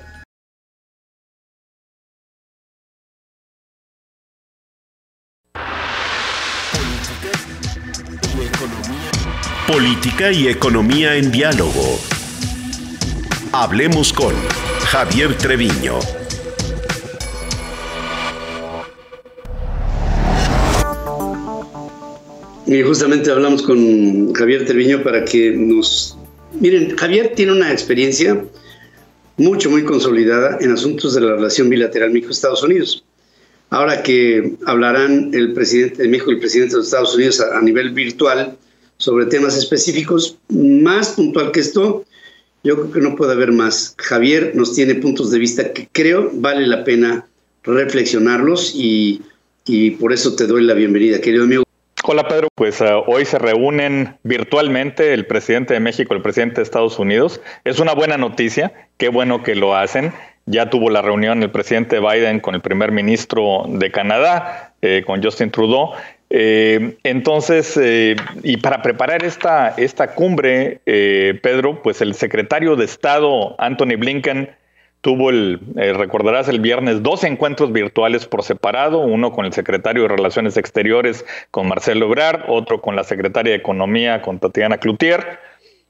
Política 10.18 10.32
y 10.32 10.48
economía 10.48 11.16
en 11.16 11.32
diálogo. 11.32 12.00
Hablemos 13.52 14.12
con 14.12 14.34
Javier 14.88 15.38
Treviño. 15.38 16.00
Y 22.66 22.82
justamente 22.82 23.30
hablamos 23.30 23.62
con 23.62 24.34
Javier 24.34 24.66
Treviño 24.66 25.04
para 25.04 25.24
que 25.24 25.52
nos... 25.52 26.18
Miren, 26.60 26.98
Javier 26.98 27.34
tiene 27.36 27.52
una 27.52 27.72
experiencia 27.72 28.44
mucho, 29.38 29.70
muy 29.70 29.84
consolidada 29.84 30.58
en 30.62 30.72
asuntos 30.72 31.14
de 31.14 31.22
la 31.22 31.36
relación 31.36 31.70
bilateral 31.70 32.10
México-Estados 32.10 32.64
Unidos. 32.64 33.04
Ahora 33.70 34.02
que 34.02 34.56
hablarán 34.66 35.30
el 35.34 35.54
presidente 35.54 36.02
de 36.02 36.10
México 36.10 36.32
y 36.32 36.36
el 36.36 36.40
presidente 36.40 36.72
de 36.72 36.78
los 36.78 36.88
Estados 36.88 37.14
Unidos 37.14 37.40
a, 37.40 37.62
nivel 37.62 37.92
virtual 37.92 38.58
sobre 39.08 39.26
temas 39.28 39.56
específicos, 39.56 40.38
más 40.50 41.12
puntual 41.12 41.54
que 41.54 41.62
esto, 41.62 42.04
yo 42.66 42.76
creo 42.76 42.92
que 42.92 43.00
no 43.00 43.16
puede 43.16 43.32
haber 43.32 43.54
más. 43.54 43.96
Javier 43.98 44.52
nos 44.54 44.76
tiene 44.76 44.96
puntos 44.96 45.32
de 45.32 45.40
vista 45.40 45.72
que 45.72 45.88
creo 45.94 46.30
vale 46.34 46.68
la 46.68 46.84
pena 46.84 47.26
reflexionarlos 47.64 48.74
y, 48.76 49.22
y 49.66 49.92
por 49.92 50.12
eso 50.12 50.36
te 50.36 50.46
doy 50.46 50.66
la 50.66 50.74
bienvenida, 50.74 51.22
querido 51.22 51.46
amigo. 51.46 51.64
Hola 52.04 52.28
Pedro, 52.28 52.50
pues 52.54 52.82
uh, 52.82 53.02
hoy 53.08 53.24
se 53.24 53.40
reúnen 53.40 54.18
virtualmente 54.24 55.14
el 55.14 55.26
presidente 55.26 55.74
de 55.74 55.80
México, 55.80 56.14
el 56.14 56.22
presidente 56.22 56.58
de 56.58 56.64
Estados 56.64 57.00
Unidos. 57.00 57.40
Es 57.64 57.80
una 57.80 57.94
buena 57.94 58.18
noticia, 58.18 58.74
qué 58.98 59.08
bueno 59.08 59.42
que 59.42 59.56
lo 59.56 59.74
hacen. 59.74 60.12
Ya 60.48 60.70
tuvo 60.70 60.90
la 60.90 61.02
reunión 61.02 61.44
el 61.44 61.52
presidente 61.52 62.02
Biden 62.02 62.42
con 62.42 62.56
el 62.56 62.62
primer 62.62 62.92
ministro 62.92 63.64
de 63.70 63.90
Canadá, 63.90 64.74
eh, 64.82 65.04
con 65.06 65.24
Justin 65.24 65.50
Trudeau. 65.50 65.92
Eh, 66.30 66.98
entonces, 67.04 67.78
eh, 67.82 68.16
y 68.44 68.58
para 68.58 68.82
preparar 68.82 69.24
esta, 69.24 69.70
esta 69.78 70.14
cumbre, 70.14 70.82
Pedro, 70.86 71.82
pues 71.82 72.02
el 72.02 72.14
secretario 72.14 72.76
de 72.76 72.86
Estado, 72.86 73.56
Anthony 73.60 73.98
Blinken, 73.98 74.50
tuvo 75.02 75.30
el, 75.30 75.60
eh, 75.78 75.94
recordarás 75.94 76.50
el 76.50 76.60
viernes, 76.60 77.04
dos 77.04 77.24
encuentros 77.24 77.72
virtuales 77.72 78.26
por 78.26 78.44
separado, 78.44 79.00
uno 79.00 79.32
con 79.32 79.46
el 79.46 79.54
secretario 79.54 80.04
de 80.04 80.10
Relaciones 80.10 80.58
Exteriores, 80.58 81.26
con 81.52 81.68
Marcelo 81.68 82.08
Ebrard, 82.08 82.44
otro 82.50 82.82
con 82.82 82.96
la 82.96 83.04
secretaria 83.04 83.52
de 83.52 83.58
Economía, 83.58 84.22
con 84.22 84.40
Tatiana 84.40 84.80
Cloutier, 84.80 85.40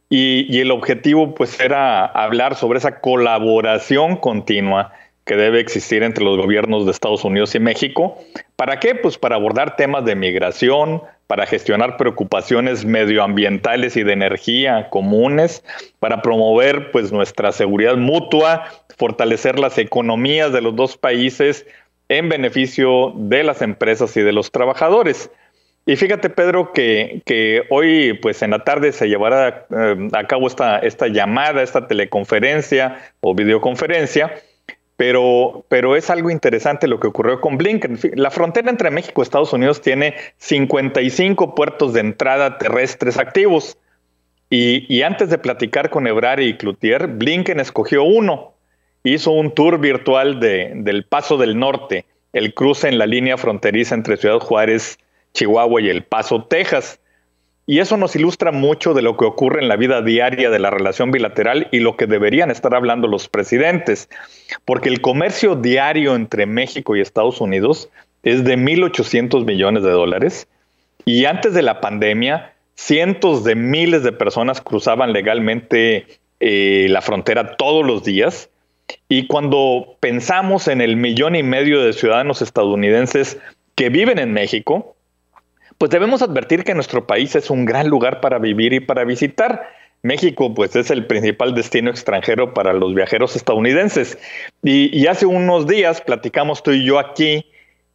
y, 0.10 0.46
y 0.56 0.62
el 0.62 0.72
objetivo 0.72 1.34
pues 1.36 1.60
era 1.60 2.06
hablar 2.06 2.56
sobre 2.56 2.80
esa 2.80 3.00
colaboración 3.00 4.18
continua 4.18 4.94
que 5.28 5.36
debe 5.36 5.60
existir 5.60 6.02
entre 6.02 6.24
los 6.24 6.38
gobiernos 6.38 6.86
de 6.86 6.92
Estados 6.92 7.24
Unidos 7.24 7.54
y 7.54 7.60
México. 7.60 8.18
¿Para 8.56 8.80
qué? 8.80 8.96
Pues 8.96 9.18
para 9.18 9.36
abordar 9.36 9.76
temas 9.76 10.06
de 10.06 10.16
migración, 10.16 11.04
para 11.28 11.46
gestionar 11.46 11.98
preocupaciones 11.98 12.86
medioambientales 12.86 13.98
y 13.98 14.04
de 14.04 14.14
energía 14.14 14.90
comunes, 14.90 15.64
para 16.00 16.22
promover 16.22 16.92
pues 16.92 17.12
nuestra 17.12 17.52
seguridad 17.52 17.98
mutua, 17.98 18.66
fortalecer 18.98 19.60
las 19.60 19.78
economías 19.78 20.52
de 20.54 20.62
los 20.62 20.76
dos 20.76 20.98
países 20.98 21.68
en 22.10 22.30
beneficio 22.30 23.14
de 23.16 23.44
las 23.44 23.62
empresas 23.62 24.16
y 24.18 24.22
de 24.22 24.32
los 24.32 24.52
trabajadores. 24.52 25.30
Y 25.86 25.96
fíjate, 25.96 26.30
Pedro, 26.30 26.74
que, 26.74 27.22
que 27.26 27.64
hoy, 27.70 28.14
pues 28.14 28.42
en 28.42 28.52
la 28.52 28.64
tarde, 28.66 28.92
se 28.92 29.08
llevará 29.08 29.68
eh, 29.70 30.10
a 30.12 30.24
cabo 30.26 30.48
esta, 30.48 30.80
esta 30.80 31.08
llamada, 31.08 31.64
esta 31.64 31.88
teleconferencia 31.88 33.00
o 33.22 33.34
videoconferencia, 33.34 34.34
pero, 34.98 35.64
pero 35.70 35.96
es 35.96 36.10
algo 36.10 36.32
interesante 36.32 36.88
lo 36.88 37.00
que 37.00 37.08
ocurrió 37.08 37.40
con 37.40 37.58
Blinken. 37.58 38.00
La 38.16 38.32
frontera 38.32 38.72
entre 38.72 38.90
México 38.90 39.22
y 39.22 39.24
Estados 39.24 39.54
Unidos 39.54 39.80
tiene 39.82 40.16
55 40.38 41.54
puertos 41.54 41.94
de 41.94 42.00
entrada 42.00 42.58
terrestres 42.58 43.18
activos. 43.20 43.78
Y, 44.50 45.02
antes 45.04 45.30
de 45.30 45.38
platicar 45.38 45.90
con 45.90 46.08
Ebrard 46.08 46.40
y 46.40 46.56
Cloutier, 46.56 47.08
Blinken 47.08 47.60
escogió 47.60 48.04
uno. 48.04 48.54
Hizo 49.04 49.32
un 49.32 49.52
tour 49.54 49.80
virtual 49.80 50.40
de, 50.40 50.72
del 50.74 51.04
Paso 51.06 51.38
del 51.38 51.60
Norte, 51.60 52.06
el 52.34 52.54
cruce 52.54 52.88
en 52.88 52.98
la 52.98 53.06
línea 53.06 53.38
fronteriza 53.38 53.94
entre 53.94 54.18
Ciudad 54.18 54.40
Juárez, 54.40 55.00
Chihuahua 55.34 55.82
y 55.82 55.90
El 55.90 56.04
Paso, 56.04 56.44
Texas. 56.46 57.00
Y 57.70 57.80
eso 57.80 57.98
nos 57.98 58.16
ilustra 58.16 58.54
mucho 58.54 58.94
de 58.94 59.02
lo 59.02 59.18
que 59.18 59.26
ocurre 59.26 59.62
en 59.62 59.68
la 59.68 59.76
vida 59.76 60.02
diaria 60.02 60.50
de 60.50 60.58
la 60.58 60.70
relación 60.70 61.12
bilateral 61.12 61.68
y 61.74 61.82
lo 61.82 61.98
que 61.98 62.08
deberían 62.08 62.50
estar 62.50 62.74
hablando 62.74 63.10
los 63.10 63.28
presidentes, 63.28 64.08
porque 64.64 64.88
el 64.88 65.02
comercio 65.02 65.56
diario 65.56 66.16
entre 66.16 66.46
México 66.46 66.96
y 66.96 67.02
Estados 67.02 67.42
Unidos 67.42 67.90
es 68.24 68.46
de 68.46 68.58
1.800 68.58 69.46
millones 69.46 69.84
de 69.84 69.92
dólares 69.92 70.48
y 71.04 71.26
antes 71.26 71.54
de 71.54 71.62
la 71.62 71.82
pandemia 71.82 72.54
cientos 72.76 73.44
de 73.44 73.56
miles 73.56 74.02
de 74.04 74.14
personas 74.14 74.62
cruzaban 74.62 75.12
legalmente 75.12 76.08
eh, 76.40 76.88
la 76.90 77.02
frontera 77.02 77.58
todos 77.58 77.86
los 77.86 78.04
días. 78.04 78.50
Y 79.10 79.28
cuando 79.28 79.98
pensamos 80.00 80.70
en 80.70 80.80
el 80.80 80.96
millón 80.96 81.36
y 81.36 81.44
medio 81.44 81.82
de 81.82 81.92
ciudadanos 81.92 82.42
estadounidenses 82.42 83.38
que 83.76 83.90
viven 83.90 84.20
en 84.20 84.32
México, 84.32 84.97
pues 85.78 85.92
debemos 85.92 86.22
advertir 86.22 86.64
que 86.64 86.74
nuestro 86.74 87.06
país 87.06 87.36
es 87.36 87.50
un 87.50 87.66
gran 87.66 87.88
lugar 87.88 88.20
para 88.20 88.40
vivir 88.40 88.74
y 88.74 88.80
para 88.80 89.04
visitar. 89.04 89.70
México, 90.04 90.54
pues, 90.54 90.76
es 90.76 90.92
el 90.92 91.06
principal 91.06 91.54
destino 91.54 91.90
extranjero 91.90 92.54
para 92.54 92.74
los 92.74 92.94
viajeros 92.94 93.36
estadounidenses. 93.36 94.18
Y, 94.64 95.06
hace 95.08 95.26
unos 95.26 95.68
días 95.68 96.02
platicamos 96.02 96.64
tú 96.64 96.72
y 96.72 96.86
yo 96.86 97.00
aquí 97.00 97.46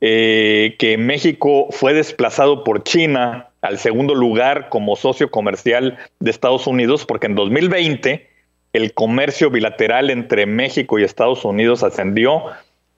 eh, 0.01 0.77
que 0.79 0.99
México 0.99 1.69
fue 1.71 1.95
desplazado 1.95 2.65
por 2.65 2.83
China 2.83 3.49
al 3.61 3.79
segundo 3.79 4.15
lugar 4.15 4.69
como 4.69 4.97
socio 4.97 5.31
comercial 5.31 5.97
de 6.19 6.31
Estados 6.31 6.67
Unidos, 6.67 7.07
porque 7.07 7.27
en 7.27 7.37
2020 7.37 8.29
el 8.73 8.95
comercio 8.95 9.51
bilateral 9.51 10.11
entre 10.11 10.47
México 10.47 10.99
y 10.99 11.05
Estados 11.05 11.45
Unidos 11.45 11.85
ascendió 11.85 12.43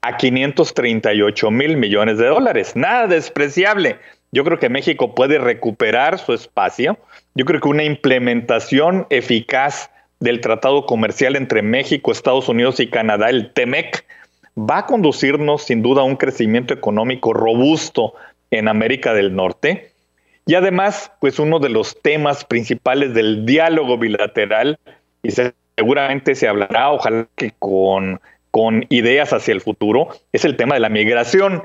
a 0.01 0.17
538 0.17 1.51
mil 1.51 1.77
millones 1.77 2.17
de 2.17 2.27
dólares. 2.27 2.75
Nada 2.75 3.07
despreciable. 3.07 3.97
Yo 4.35 4.43
creo 4.43 4.59
que 4.59 4.67
México 4.67 5.15
puede 5.15 5.37
recuperar 5.37 6.19
su 6.19 6.33
espacio. 6.33 6.97
Yo 7.35 7.45
creo 7.45 7.61
que 7.61 7.69
una 7.69 7.85
implementación 7.85 9.07
eficaz 9.09 9.89
del 10.19 10.41
Tratado 10.41 10.85
Comercial 10.85 11.37
entre 11.37 11.61
México, 11.61 12.11
Estados 12.11 12.49
Unidos 12.49 12.81
y 12.81 12.87
Canadá, 12.87 13.29
el 13.29 13.53
TEMEC, 13.53 14.05
va 14.57 14.79
a 14.79 14.85
conducirnos 14.87 15.63
sin 15.63 15.81
duda 15.81 16.01
a 16.01 16.03
un 16.03 16.17
crecimiento 16.17 16.73
económico 16.73 17.31
robusto 17.31 18.13
en 18.51 18.67
América 18.67 19.13
del 19.13 19.33
Norte. 19.33 19.91
Y 20.45 20.55
además, 20.55 21.13
pues 21.21 21.39
uno 21.39 21.59
de 21.59 21.69
los 21.69 22.01
temas 22.01 22.43
principales 22.43 23.13
del 23.13 23.45
diálogo 23.45 23.97
bilateral, 23.97 24.77
y 25.23 25.29
seguramente 25.77 26.35
se 26.35 26.49
hablará, 26.49 26.91
ojalá 26.91 27.25
que 27.37 27.53
con, 27.57 28.19
con 28.51 28.85
ideas 28.89 29.31
hacia 29.31 29.53
el 29.53 29.61
futuro, 29.61 30.09
es 30.33 30.43
el 30.43 30.57
tema 30.57 30.73
de 30.73 30.81
la 30.81 30.89
migración. 30.89 31.63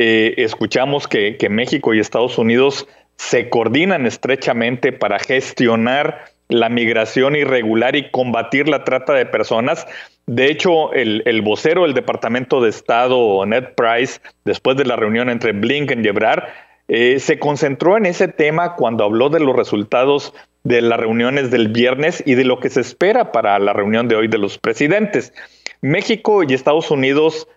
Eh, 0.00 0.34
escuchamos 0.44 1.08
que, 1.08 1.36
México 1.50 1.92
y 1.92 1.98
Estados 1.98 2.38
Unidos 2.38 2.86
se 3.16 3.50
coordinan 3.50 4.06
estrechamente 4.06 4.92
para 4.92 5.18
gestionar 5.18 6.26
la 6.48 6.68
migración 6.68 7.34
irregular 7.34 7.96
y 7.96 8.08
combatir 8.12 8.68
la 8.68 8.84
trata 8.84 9.12
de 9.12 9.26
personas. 9.26 9.88
De 10.26 10.52
hecho, 10.52 10.92
el, 10.92 11.42
vocero 11.42 11.82
del 11.82 11.94
Departamento 11.94 12.60
de 12.60 12.70
Estado, 12.70 13.44
Ned 13.44 13.74
Price, 13.76 14.20
después 14.44 14.76
de 14.76 14.84
la 14.84 14.94
reunión 14.94 15.30
entre 15.30 15.50
Blinken 15.50 16.04
y 16.04 16.08
Ebrard, 16.08 16.44
eh, 16.86 17.18
se 17.18 17.40
concentró 17.40 17.96
en 17.96 18.06
ese 18.06 18.28
tema 18.28 18.76
cuando 18.76 19.02
habló 19.02 19.30
de 19.30 19.40
los 19.40 19.56
resultados 19.56 20.32
de 20.62 20.80
las 20.80 21.00
reuniones 21.00 21.50
del 21.50 21.68
viernes 21.68 22.22
y 22.24 22.36
de 22.36 22.44
lo 22.44 22.60
que 22.60 22.70
se 22.70 22.82
espera 22.82 23.32
para 23.32 23.58
la 23.58 23.72
reunión 23.72 24.06
de 24.06 24.14
hoy 24.14 24.28
de 24.28 24.38
los 24.38 24.58
presidentes. 24.58 25.32
México 25.80 26.44
y 26.44 26.54
Estados 26.54 26.92
Unidos 26.92 27.48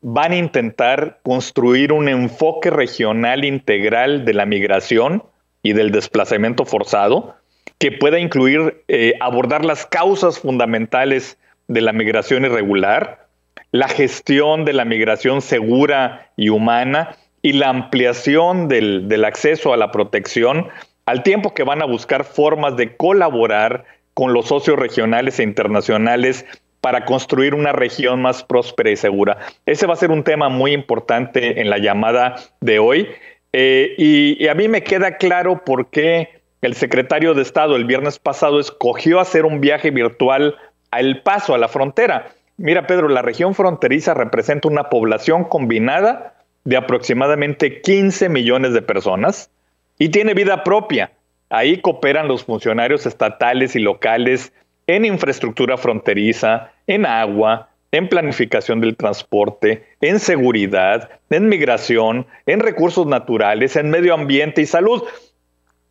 van 0.00 0.32
a 0.32 0.36
intentar 0.36 1.20
construir 1.22 1.92
un 1.92 2.08
enfoque 2.08 2.70
regional 2.70 3.44
integral 3.44 4.24
de 4.24 4.34
la 4.34 4.46
migración 4.46 5.24
y 5.62 5.72
del 5.72 5.90
desplazamiento 5.90 6.64
forzado 6.64 7.34
que 7.78 7.92
pueda 7.92 8.18
incluir 8.18 8.84
eh, 8.88 9.14
abordar 9.20 9.64
las 9.64 9.86
causas 9.86 10.38
fundamentales 10.38 11.38
de 11.68 11.80
la 11.80 11.92
migración 11.92 12.44
irregular, 12.44 13.28
la 13.72 13.88
gestión 13.88 14.64
de 14.64 14.72
la 14.72 14.84
migración 14.84 15.42
segura 15.42 16.30
y 16.36 16.48
humana 16.48 17.16
y 17.42 17.52
la 17.52 17.68
ampliación 17.68 18.68
del, 18.68 19.08
del 19.08 19.24
acceso 19.24 19.72
a 19.72 19.76
la 19.76 19.90
protección, 19.92 20.68
al 21.06 21.22
tiempo 21.22 21.54
que 21.54 21.62
van 21.62 21.82
a 21.82 21.86
buscar 21.86 22.24
formas 22.24 22.76
de 22.76 22.96
colaborar 22.96 23.84
con 24.14 24.32
los 24.32 24.48
socios 24.48 24.78
regionales 24.78 25.38
e 25.38 25.44
internacionales 25.44 26.44
para 26.80 27.04
construir 27.04 27.54
una 27.54 27.72
región 27.72 28.22
más 28.22 28.42
próspera 28.44 28.90
y 28.90 28.96
segura. 28.96 29.38
Ese 29.66 29.86
va 29.86 29.94
a 29.94 29.96
ser 29.96 30.10
un 30.10 30.24
tema 30.24 30.48
muy 30.48 30.72
importante 30.72 31.60
en 31.60 31.70
la 31.70 31.78
llamada 31.78 32.36
de 32.60 32.78
hoy. 32.78 33.08
Eh, 33.52 33.94
y, 33.98 34.46
a 34.46 34.54
mí 34.54 34.68
me 34.68 34.82
queda 34.82 35.16
claro 35.16 35.64
por 35.64 35.90
qué 35.90 36.40
el 36.60 36.74
secretario 36.74 37.34
de 37.34 37.42
Estado 37.42 37.76
el 37.76 37.84
viernes 37.84 38.18
pasado 38.18 38.60
escogió 38.60 39.20
hacer 39.20 39.44
un 39.44 39.60
viaje 39.60 39.90
virtual 39.90 40.56
al 40.90 41.22
paso 41.22 41.54
a 41.54 41.58
la 41.58 41.68
frontera. 41.68 42.32
Mira, 42.56 42.86
Pedro, 42.86 43.08
la 43.08 43.22
región 43.22 43.54
fronteriza 43.54 44.14
representa 44.14 44.68
una 44.68 44.90
población 44.90 45.44
combinada 45.44 46.34
de 46.64 46.76
aproximadamente 46.76 47.80
15 47.80 48.28
millones 48.28 48.72
de 48.72 48.82
personas 48.82 49.50
y 49.98 50.10
tiene 50.10 50.34
vida 50.34 50.64
propia. 50.64 51.12
Ahí 51.50 51.80
cooperan 51.80 52.28
los 52.28 52.44
funcionarios 52.44 53.06
estatales 53.06 53.74
y 53.74 53.80
locales 53.80 54.52
en 54.88 55.04
infraestructura 55.04 55.76
fronteriza, 55.76 56.72
en 56.88 57.06
agua, 57.06 57.68
en 57.92 58.08
planificación 58.08 58.80
del 58.80 58.96
transporte, 58.96 59.84
en 60.00 60.18
seguridad, 60.18 61.10
en 61.30 61.48
migración, 61.48 62.26
en 62.46 62.60
recursos 62.60 63.06
naturales, 63.06 63.76
en 63.76 63.90
medio 63.90 64.14
ambiente 64.14 64.62
y 64.62 64.66
salud. 64.66 65.04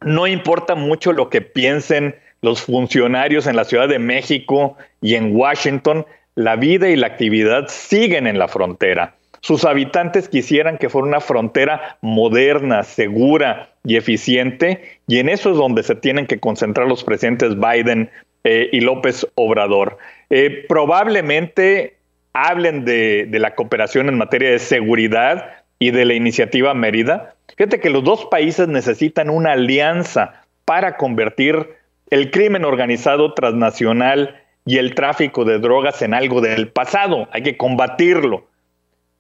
No 0.02 0.28
importa 0.28 0.76
mucho 0.76 1.14
lo 1.14 1.30
que 1.30 1.42
piensen 1.42 2.16
los 2.42 2.64
funcionarios 2.64 3.48
en 3.48 3.56
la 3.56 3.66
Ciudad 3.66 3.88
de 3.88 4.00
México 4.00 4.78
y 5.02 5.16
en 5.16 5.36
Washington, 5.36 6.06
la 6.36 6.56
vida 6.56 6.90
y 6.90 6.96
la 6.96 7.08
actividad 7.08 7.68
siguen 7.68 8.28
en 8.28 8.38
la 8.38 8.48
frontera. 8.48 9.16
Sus 9.42 9.66
habitantes 9.66 10.30
quisieran 10.30 10.78
que 10.78 10.90
fuera 10.90 11.08
una 11.08 11.20
frontera 11.20 11.98
moderna, 12.02 12.84
segura 12.84 13.70
y 13.84 13.96
eficiente, 13.96 15.00
y 15.08 15.20
en 15.20 15.30
eso 15.30 15.52
es 15.52 15.58
donde 15.58 15.84
se 15.84 15.96
tienen 15.96 16.28
que 16.28 16.40
concentrar 16.40 16.88
los 16.88 17.04
presidentes 17.04 17.56
Biden, 17.56 18.10
eh, 18.44 18.70
y 18.72 18.82
López 18.82 19.28
Obrador. 19.36 19.98
Eh, 20.30 20.66
probablemente 20.68 21.98
hablen 22.34 22.86
de, 22.86 23.28
la 23.32 23.56
cooperación 23.56 24.10
en 24.10 24.18
materia 24.18 24.52
de 24.52 24.60
seguridad 24.60 25.64
y 25.80 25.92
de 25.92 26.06
la 26.06 26.14
iniciativa 26.14 26.74
Mérida. 26.74 27.36
Fíjate 27.58 27.80
que 27.80 27.90
los 27.90 28.04
dos 28.04 28.26
países 28.26 28.68
necesitan 28.68 29.30
una 29.30 29.54
alianza 29.54 30.44
para 30.66 30.98
convertir 30.98 31.76
el 32.10 32.30
crimen 32.32 32.64
organizado 32.64 33.34
transnacional 33.34 34.36
y 34.66 34.78
el 34.78 34.96
tráfico 34.96 35.46
de 35.46 35.60
drogas 35.60 36.02
en 36.02 36.14
algo 36.14 36.42
del 36.42 36.68
pasado. 36.68 37.28
Hay 37.32 37.42
que 37.42 37.58
combatirlo. 37.58 38.48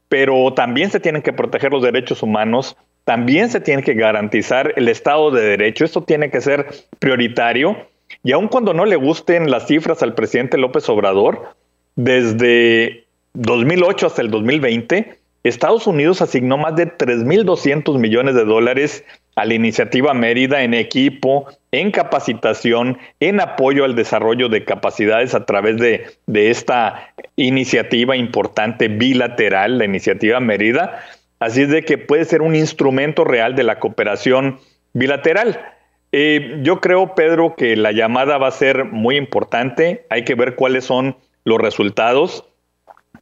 Pero 0.09 0.53
también 0.53 0.89
se 0.89 0.99
tienen 0.99 1.21
que 1.21 1.33
proteger 1.33 1.71
los 1.71 1.81
derechos 1.81 2.23
humanos, 2.23 2.77
también 3.03 3.49
se 3.49 3.59
tiene 3.59 3.83
que 3.83 3.93
garantizar 3.93 4.73
el 4.77 4.87
Estado 4.87 5.31
de 5.31 5.41
Derecho. 5.41 5.83
Esto 5.83 6.03
tiene 6.03 6.29
que 6.29 6.39
ser 6.39 6.67
prioritario 6.99 7.77
y 8.23 8.31
aun 8.31 8.47
cuando 8.47 8.73
no 8.73 8.85
le 8.85 8.95
gusten 8.95 9.49
las 9.49 9.67
cifras 9.67 10.01
al 10.03 10.13
presidente 10.13 10.57
López 10.57 10.87
Obrador, 10.89 11.55
desde 11.95 13.05
2008 13.33 14.07
hasta 14.07 14.21
el 14.21 14.31
2020, 14.31 15.17
Estados 15.43 15.87
Unidos 15.87 16.21
asignó 16.21 16.57
más 16.57 16.75
de 16.75 16.87
3.200 16.87 17.97
millones 17.99 18.35
de 18.35 18.43
dólares 18.43 19.03
a 19.35 19.45
la 19.45 19.53
iniciativa 19.53 20.13
Mérida 20.13 20.63
en 20.63 20.73
equipo, 20.73 21.47
en 21.71 21.91
capacitación, 21.91 22.97
en 23.19 23.39
apoyo 23.39 23.85
al 23.85 23.95
desarrollo 23.95 24.49
de 24.49 24.65
capacidades 24.65 25.35
a 25.35 25.45
través 25.45 25.77
de, 25.77 26.07
de 26.25 26.49
esta 26.49 27.13
iniciativa 27.35 28.17
importante 28.17 28.87
bilateral, 28.87 29.77
la 29.77 29.85
iniciativa 29.85 30.39
Mérida. 30.39 31.03
Así 31.39 31.61
es 31.61 31.69
de 31.69 31.83
que 31.83 31.97
puede 31.97 32.25
ser 32.25 32.41
un 32.41 32.55
instrumento 32.55 33.23
real 33.23 33.55
de 33.55 33.63
la 33.63 33.79
cooperación 33.79 34.59
bilateral. 34.93 35.76
Eh, 36.11 36.59
yo 36.63 36.79
creo, 36.79 37.15
Pedro, 37.15 37.55
que 37.55 37.75
la 37.75 37.91
llamada 37.91 38.37
va 38.37 38.47
a 38.47 38.51
ser 38.51 38.85
muy 38.85 39.17
importante. 39.17 40.05
Hay 40.09 40.23
que 40.23 40.35
ver 40.35 40.55
cuáles 40.55 40.85
son 40.85 41.17
los 41.43 41.59
resultados. 41.59 42.45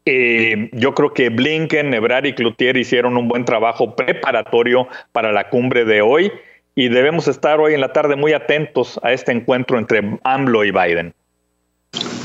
Eh, 0.05 0.69
yo 0.73 0.93
creo 0.93 1.13
que 1.13 1.29
Blinken, 1.29 1.93
Ebrard 1.93 2.25
y 2.25 2.33
Cloutier 2.33 2.77
hicieron 2.77 3.17
un 3.17 3.27
buen 3.27 3.43
trabajo 3.43 3.95
preparatorio 3.95 4.87
para 5.11 5.31
la 5.31 5.49
cumbre 5.49 5.83
de 5.83 6.01
hoy 6.01 6.31
y 6.75 6.89
debemos 6.89 7.27
estar 7.27 7.59
hoy 7.59 7.73
en 7.73 7.81
la 7.81 7.91
tarde 7.91 8.15
muy 8.15 8.33
atentos 8.33 8.99
a 9.01 9.13
este 9.13 9.31
encuentro 9.31 9.79
entre 9.79 10.19
AMLO 10.23 10.63
y 10.63 10.71
Biden. 10.71 11.13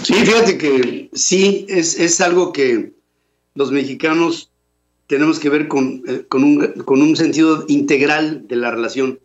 Sí, 0.02 0.14
fíjate 0.14 0.58
que 0.58 1.08
sí, 1.12 1.66
es, 1.68 2.20
algo 2.20 2.52
que 2.52 2.90
los 3.54 3.70
mexicanos 3.70 4.50
tenemos 5.06 5.38
que 5.38 5.48
ver 5.48 5.68
con, 5.68 6.02
eh, 6.06 6.24
con, 6.28 6.44
un, 6.44 6.66
con 6.84 7.00
un 7.00 7.16
sentido 7.16 7.64
integral 7.68 8.46
de 8.48 8.56
la 8.56 8.70
relación 8.72 9.20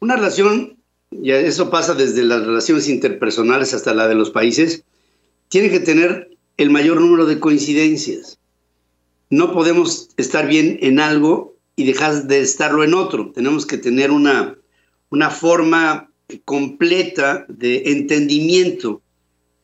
una 0.00 0.16
relación, 0.16 0.76
y 1.10 1.30
eso 1.32 1.70
pasa 1.70 1.94
desde 1.94 2.22
las 2.24 2.44
relaciones 2.44 2.88
interpersonales 2.88 3.74
hasta 3.74 3.94
la 3.94 4.08
de 4.08 4.14
los 4.14 4.30
países, 4.30 4.84
tiene 5.48 5.70
que 5.70 5.80
tener 5.80 6.36
el 6.56 6.70
mayor 6.70 7.00
número 7.00 7.26
de 7.26 7.40
coincidencias. 7.40 8.38
No 9.30 9.52
podemos 9.52 10.10
estar 10.16 10.46
bien 10.46 10.78
en 10.82 11.00
algo 11.00 11.56
y 11.76 11.84
dejar 11.84 12.24
de 12.26 12.40
estarlo 12.40 12.82
en 12.84 12.94
otro. 12.94 13.30
Tenemos 13.32 13.66
que 13.66 13.78
tener 13.78 14.10
una, 14.10 14.56
una 15.10 15.30
forma 15.30 16.10
completa 16.44 17.46
de 17.48 17.92
entendimiento, 17.92 19.00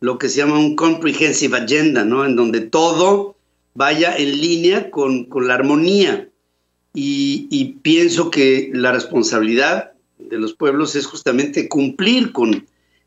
lo 0.00 0.18
que 0.18 0.28
se 0.28 0.38
llama 0.38 0.58
un 0.58 0.76
comprehensive 0.76 1.56
agenda, 1.56 2.04
¿no? 2.04 2.24
En 2.24 2.36
donde 2.36 2.60
todo 2.60 3.36
vaya 3.74 4.16
en 4.16 4.40
línea 4.40 4.90
con, 4.90 5.28
la 5.34 5.54
armonía. 5.54 6.28
Y, 6.94 7.48
y 7.50 7.76
pienso 7.82 8.30
que 8.30 8.70
la 8.72 8.92
responsabilidad 8.92 9.93
de 10.28 10.38
los 10.38 10.54
pueblos 10.54 10.96
es 10.96 11.06
justamente 11.06 11.68
cumplir 11.68 12.32
con 12.32 12.66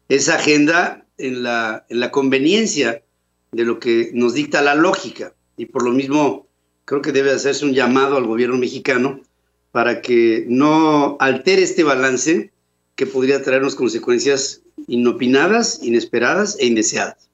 esa 0.09 0.35
agenda 0.35 1.05
en 1.17 1.43
la, 1.43 1.85
en 1.89 1.99
la 1.99 2.11
conveniencia 2.11 3.03
de 3.51 3.63
lo 3.63 3.79
que 3.79 4.11
nos 4.13 4.33
dicta 4.33 4.61
la 4.61 4.75
lógica. 4.75 5.33
Y 5.57 5.65
por 5.65 5.83
lo 5.83 5.91
mismo 5.91 6.47
creo 6.85 7.01
que 7.01 7.11
debe 7.11 7.31
hacerse 7.31 7.65
un 7.65 7.73
llamado 7.73 8.17
al 8.17 8.25
gobierno 8.25 8.57
mexicano 8.57 9.21
para 9.71 10.01
que 10.01 10.45
no 10.47 11.17
altere 11.19 11.63
este 11.63 11.83
balance 11.83 12.51
que 12.95 13.05
podría 13.05 13.43
traernos 13.43 13.75
consecuencias 13.75 14.61
inopinadas, 14.87 15.83
inesperadas 15.83 16.57
e 16.59 16.65
indeseadas. 16.65 17.29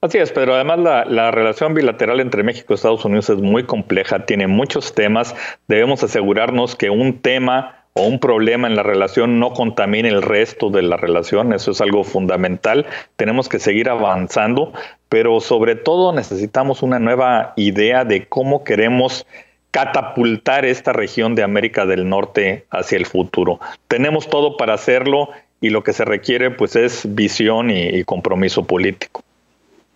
Así 0.00 0.16
es, 0.16 0.32
pero 0.32 0.54
además 0.54 0.78
la, 0.78 1.04
la, 1.04 1.30
relación 1.30 1.74
bilateral 1.74 2.20
entre 2.20 2.42
México 2.42 2.72
y 2.72 2.74
Estados 2.74 3.04
Unidos 3.04 3.28
es 3.28 3.36
muy 3.36 3.64
compleja, 3.64 4.24
tiene 4.24 4.46
muchos 4.46 4.94
temas, 4.94 5.34
debemos 5.68 6.02
asegurarnos 6.02 6.74
que 6.74 6.88
un 6.88 7.20
tema 7.20 7.79
o 7.94 8.06
un 8.06 8.20
problema 8.20 8.68
en 8.68 8.76
la 8.76 8.82
relación 8.82 9.40
no 9.40 9.52
contamine 9.52 10.08
el 10.08 10.22
resto 10.22 10.70
de 10.70 10.82
la 10.82 10.96
relación, 10.96 11.52
eso 11.52 11.72
es 11.72 11.80
algo 11.80 12.04
fundamental, 12.04 12.86
tenemos 13.16 13.48
que 13.48 13.58
seguir 13.58 13.88
avanzando, 13.88 14.72
pero 15.08 15.40
sobre 15.40 15.74
todo 15.74 16.12
necesitamos 16.12 16.82
una 16.82 16.98
nueva 16.98 17.52
idea 17.56 18.04
de 18.04 18.26
cómo 18.26 18.64
queremos 18.64 19.26
catapultar 19.70 20.64
esta 20.64 20.92
región 20.92 21.34
de 21.34 21.42
América 21.42 21.86
del 21.86 22.08
Norte 22.08 22.66
hacia 22.70 22.98
el 22.98 23.06
futuro. 23.06 23.60
Tenemos 23.88 24.28
todo 24.28 24.56
para 24.56 24.74
hacerlo 24.74 25.30
y 25.60 25.70
lo 25.70 25.84
que 25.84 25.92
se 25.92 26.04
requiere 26.04 26.50
pues 26.50 26.76
es 26.76 27.02
visión 27.14 27.70
y, 27.70 27.88
y 27.88 28.04
compromiso 28.04 28.64
político. 28.64 29.22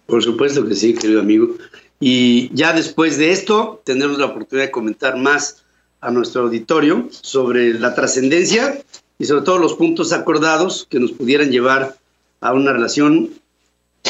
Por 0.07 0.23
supuesto 0.23 0.67
que 0.67 0.75
sí, 0.75 0.95
querido 0.95 1.21
amigo. 1.21 1.49
Y 1.99 2.51
ya 2.55 2.73
después 2.73 3.19
de 3.19 3.33
esto 3.33 3.81
tendremos 3.85 4.19
la 4.19 4.27
oportunidad 4.27 4.67
de 4.67 4.71
comentar 4.71 5.17
más 5.17 5.64
a 6.05 6.11
nuestro 6.11 6.43
auditorio 6.43 7.09
sobre 7.11 7.75
la 7.75 7.95
trascendencia 7.95 8.79
y 9.19 9.25
sobre 9.25 9.43
todo 9.43 9.59
los 9.59 9.75
puntos 9.75 10.13
acordados 10.13 10.87
que 10.91 11.01
nos 11.01 11.13
pudieran 11.13 11.51
llevar 11.51 11.97
a 12.41 12.53
una 12.53 12.73
relación 12.73 13.31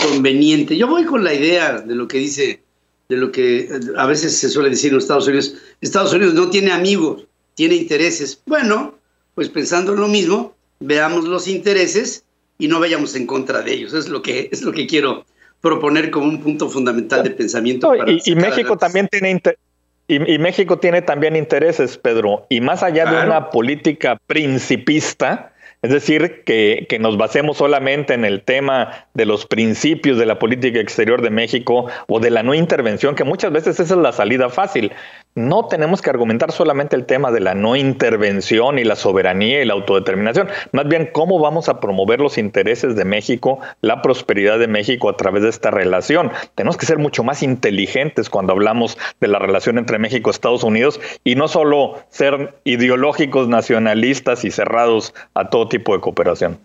conveniente. 0.03 0.77
Yo 0.77 0.89
voy 0.89 1.05
con 1.05 1.23
la 1.23 1.33
idea 1.33 1.81
de 1.81 1.95
lo 1.95 2.09
que 2.09 2.19
dice, 2.19 2.63
de 3.09 3.17
lo 3.17 3.31
que 3.31 3.69
a 3.97 4.07
veces 4.07 4.37
se 4.37 4.49
suele 4.49 4.71
decir 4.71 4.93
en 4.93 4.99
Estados 4.99 5.29
Unidos. 5.29 5.55
Estados 5.81 6.13
Unidos 6.13 6.35
no 6.35 6.51
tiene 6.51 6.73
amigos, 6.73 7.27
tiene 7.55 7.77
intereses. 7.77 8.41
Bueno, 8.45 8.97
pues 9.37 9.49
pensando 9.49 9.93
en 9.93 10.01
lo 10.01 10.09
mismo, 10.09 10.55
veamos 10.81 11.25
los 11.25 11.47
intereses 11.47 12.25
y 12.59 12.67
no 12.67 12.81
vayamos 12.81 13.15
en 13.15 13.27
contra 13.27 13.63
de 13.63 13.73
ellos. 13.73 13.95
Es 13.95 14.09
lo 14.09 14.21
que, 14.21 14.49
es 14.51 14.63
lo 14.63 14.73
que 14.73 14.89
quiero 14.89 15.27
proponer 15.61 16.11
como 16.11 16.27
un 16.27 16.43
punto 16.43 16.69
fundamental 16.69 17.23
de 17.23 17.31
pensamiento. 17.31 17.93
y, 17.95 18.21
y 18.25 18.35
México 18.35 18.77
también 18.77 19.07
tiene 19.09 19.31
interés 19.31 19.59
y, 20.07 20.39
México 20.39 20.79
tiene 20.79 21.03
también 21.03 21.35
intereses, 21.37 21.97
Pedro, 21.97 22.47
y 22.49 22.61
más 22.61 22.83
allá 22.83 23.07
de 23.07 23.27
una 23.27 23.51
política 23.51 24.19
principista, 24.27 25.53
es 25.81 25.91
decir, 25.91 26.43
que, 26.45 26.87
que, 26.89 26.99
nos 26.99 27.17
basemos 27.17 27.59
solamente 27.59 28.15
en 28.15 28.25
el 28.25 28.43
tema 28.43 29.07
de 29.15 29.27
los 29.27 29.47
principios 29.47 30.19
de 30.19 30.27
la 30.27 30.39
política 30.39 30.79
exterior 30.81 31.23
de 31.23 31.31
México 31.31 31.87
o 32.07 32.21
de 32.21 32.31
la 32.31 32.43
no 32.43 32.55
intervención, 32.55 33.15
que 33.15 33.25
muchas 33.25 33.53
veces 33.53 33.81
esa 33.81 33.95
es 33.95 34.01
la 34.01 34.13
salida 34.13 34.51
fácil 34.51 34.93
no 35.35 35.67
tenemos 35.67 36.01
que 36.01 36.11
argumentar 36.11 36.53
solamente 36.53 36.95
el 36.95 37.07
tema 37.07 37.33
de 37.33 37.41
la 37.41 37.55
no 37.55 37.75
intervención 37.75 38.79
y 38.79 38.85
la 38.85 38.95
soberanía 38.95 39.63
y 39.63 39.65
la 39.65 39.75
autodeterminación, 39.75 40.49
más 40.73 40.89
bien 40.89 41.11
cómo 41.13 41.41
vamos 41.41 41.69
a 41.69 41.81
promover 41.81 42.21
los 42.21 42.39
intereses 42.39 42.95
de 42.95 43.05
México, 43.05 43.59
la 43.81 44.01
prosperidad 44.01 44.59
de 44.61 44.69
México 44.69 45.09
a 45.09 45.17
través 45.17 45.43
de 45.43 45.49
esta 45.49 45.73
relación. 45.73 46.31
Tenemos 46.55 46.77
que 46.77 46.87
ser 46.87 46.99
mucho 46.99 47.25
más 47.25 47.43
inteligentes 47.43 48.31
cuando 48.31 48.53
hablamos 48.53 48.97
de 49.21 49.29
la 49.29 49.41
relación 49.41 49.79
entre 49.79 49.99
México 49.99 50.31
y 50.31 50.33
Estados 50.33 50.63
Unidos 50.63 51.01
y 51.25 51.35
no 51.35 51.49
solo 51.49 51.99
ser 52.11 52.55
ideológicos, 52.63 53.49
nacionalistas 53.49 54.45
y 54.45 54.53
cerrados 54.53 55.15
a 55.35 55.51
todo 55.51 55.69
tipo 55.69 55.95
de 55.95 56.01
cooperación. 56.01 56.59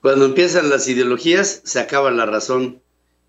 Cuando 0.00 0.26
empiezan 0.26 0.70
las 0.70 0.88
ideologías, 0.88 1.60
se 1.64 1.80
acaba 1.80 2.10
la 2.10 2.24
razón 2.24 2.80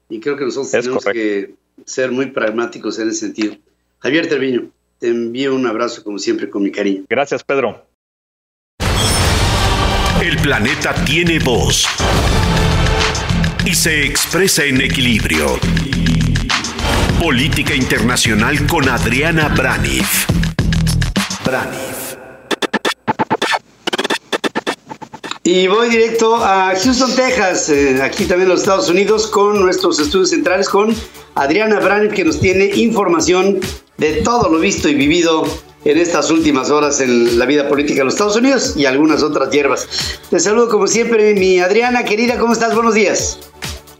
y 0.07 0.21
creo 0.21 0.37
que 0.37 0.45
nosotros 0.45 0.71
tenemos 0.71 1.05
que 1.05 1.55
ser 1.85 2.11
muy 2.11 2.27
pragmáticos 2.27 2.99
en 2.99 3.09
ese 3.09 3.19
sentido. 3.19 3.55
Javier 3.99 4.27
Terviño, 4.27 4.71
te 4.99 5.07
envío 5.07 5.55
un 5.55 5.65
abrazo 5.65 6.03
como 6.03 6.19
siempre 6.19 6.49
con 6.49 6.63
mi 6.63 6.71
cariño. 6.71 7.05
Gracias, 7.09 7.43
Pedro. 7.43 7.85
El 10.21 10.37
planeta 10.37 10.93
tiene 11.05 11.39
voz 11.39 11.85
y 13.65 13.75
se 13.75 14.05
expresa 14.05 14.63
en 14.63 14.81
equilibrio. 14.81 15.59
Política 17.19 17.73
Internacional 17.73 18.67
con 18.67 18.87
Adriana 18.87 19.49
Braniff. 19.49 20.27
Braniff. 21.43 21.95
Y 25.43 25.67
voy 25.67 25.89
directo 25.89 26.35
a 26.37 26.73
Houston, 26.75 27.15
Texas, 27.15 27.69
eh, 27.69 28.01
aquí 28.01 28.25
también 28.25 28.43
en 28.43 28.49
los 28.49 28.61
Estados 28.61 28.89
Unidos, 28.89 29.27
con 29.27 29.59
nuestros 29.59 29.99
estudios 29.99 30.31
centrales, 30.31 30.67
con 30.67 30.95
Adriana 31.35 31.79
Braniff, 31.79 32.13
que 32.13 32.25
nos 32.25 32.39
tiene 32.39 32.65
información 32.65 33.59
de 33.97 34.21
todo 34.23 34.49
lo 34.49 34.59
visto 34.59 34.89
y 34.89 34.95
vivido 34.95 35.45
en 35.85 35.97
estas 35.99 36.31
últimas 36.31 36.69
horas 36.69 36.99
en 36.99 37.37
la 37.37 37.45
vida 37.45 37.67
política 37.67 37.99
de 37.99 38.05
los 38.05 38.15
Estados 38.15 38.35
Unidos 38.35 38.73
y 38.75 38.85
algunas 38.85 39.21
otras 39.23 39.51
hierbas. 39.51 39.87
Te 40.29 40.39
saludo 40.39 40.67
como 40.69 40.87
siempre, 40.87 41.35
mi 41.35 41.59
Adriana, 41.59 42.03
querida, 42.03 42.37
¿cómo 42.37 42.53
estás? 42.53 42.73
Buenos 42.73 42.95
días. 42.95 43.39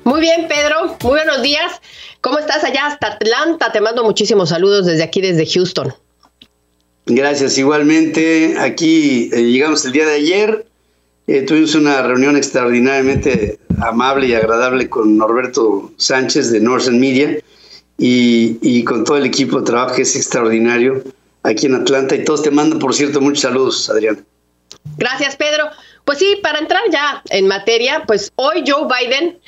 Muy 0.03 0.19
bien, 0.19 0.47
Pedro, 0.47 0.97
muy 1.01 1.11
buenos 1.11 1.41
días. 1.41 1.79
¿Cómo 2.21 2.39
estás 2.39 2.63
allá 2.63 2.87
hasta 2.87 3.07
Atlanta? 3.07 3.71
Te 3.71 3.81
mando 3.81 4.03
muchísimos 4.03 4.49
saludos 4.49 4.85
desde 4.85 5.03
aquí, 5.03 5.21
desde 5.21 5.45
Houston. 5.45 5.93
Gracias, 7.05 7.57
igualmente. 7.57 8.55
Aquí 8.59 9.29
eh, 9.31 9.43
llegamos 9.43 9.85
el 9.85 9.91
día 9.91 10.07
de 10.07 10.15
ayer. 10.15 10.65
Eh, 11.27 11.41
tuvimos 11.41 11.75
una 11.75 12.01
reunión 12.01 12.35
extraordinariamente 12.35 13.59
amable 13.81 14.27
y 14.27 14.33
agradable 14.33 14.89
con 14.89 15.17
Norberto 15.17 15.91
Sánchez 15.97 16.51
de 16.51 16.59
Northern 16.59 16.99
Media 16.99 17.39
y, 17.97 18.83
con 18.83 19.03
todo 19.03 19.17
el 19.17 19.25
equipo 19.25 19.59
de 19.59 19.65
trabajo 19.65 19.95
que 19.95 20.01
es 20.01 20.15
extraordinario 20.15 21.03
aquí 21.43 21.65
en 21.65 21.75
Atlanta. 21.75 22.15
Y 22.15 22.23
todos 22.23 22.43
te 22.43 22.51
mandan, 22.51 22.79
por 22.79 22.93
cierto, 22.93 23.21
muchos 23.21 23.41
saludos, 23.41 23.89
Adrián. 23.89 24.25
Gracias, 24.97 25.35
Pedro. 25.35 25.69
Pues 26.03 26.19
sí, 26.19 26.37
para 26.43 26.59
entrar 26.59 26.83
ya 26.91 27.21
en 27.29 27.47
materia, 27.47 28.03
pues 28.05 28.31
hoy 28.35 28.63
Joe 28.65 28.87
Biden 28.87 29.39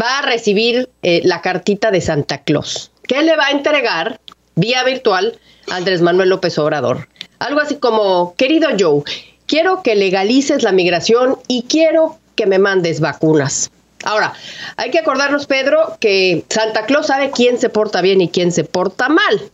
va 0.00 0.18
a 0.18 0.22
recibir 0.22 0.88
eh, 1.02 1.20
la 1.24 1.40
cartita 1.40 1.90
de 1.90 2.00
Santa 2.00 2.42
Claus, 2.42 2.90
que 3.04 3.22
le 3.22 3.36
va 3.36 3.46
a 3.46 3.50
entregar 3.50 4.20
vía 4.56 4.82
virtual 4.84 5.38
a 5.70 5.76
Andrés 5.76 6.00
Manuel 6.00 6.30
López 6.30 6.58
Obrador. 6.58 7.08
Algo 7.38 7.60
así 7.60 7.76
como, 7.76 8.34
querido 8.36 8.68
Joe, 8.78 9.02
quiero 9.46 9.82
que 9.82 9.94
legalices 9.94 10.62
la 10.62 10.72
migración 10.72 11.38
y 11.48 11.64
quiero 11.64 12.18
que 12.34 12.46
me 12.46 12.58
mandes 12.58 13.00
vacunas. 13.00 13.70
Ahora, 14.04 14.32
hay 14.76 14.90
que 14.90 14.98
acordarnos, 14.98 15.46
Pedro, 15.46 15.96
que 16.00 16.44
Santa 16.48 16.86
Claus 16.86 17.08
sabe 17.08 17.30
quién 17.30 17.58
se 17.58 17.68
porta 17.68 18.00
bien 18.00 18.20
y 18.20 18.28
quién 18.28 18.52
se 18.52 18.64
porta 18.64 19.08
mal. 19.08 19.50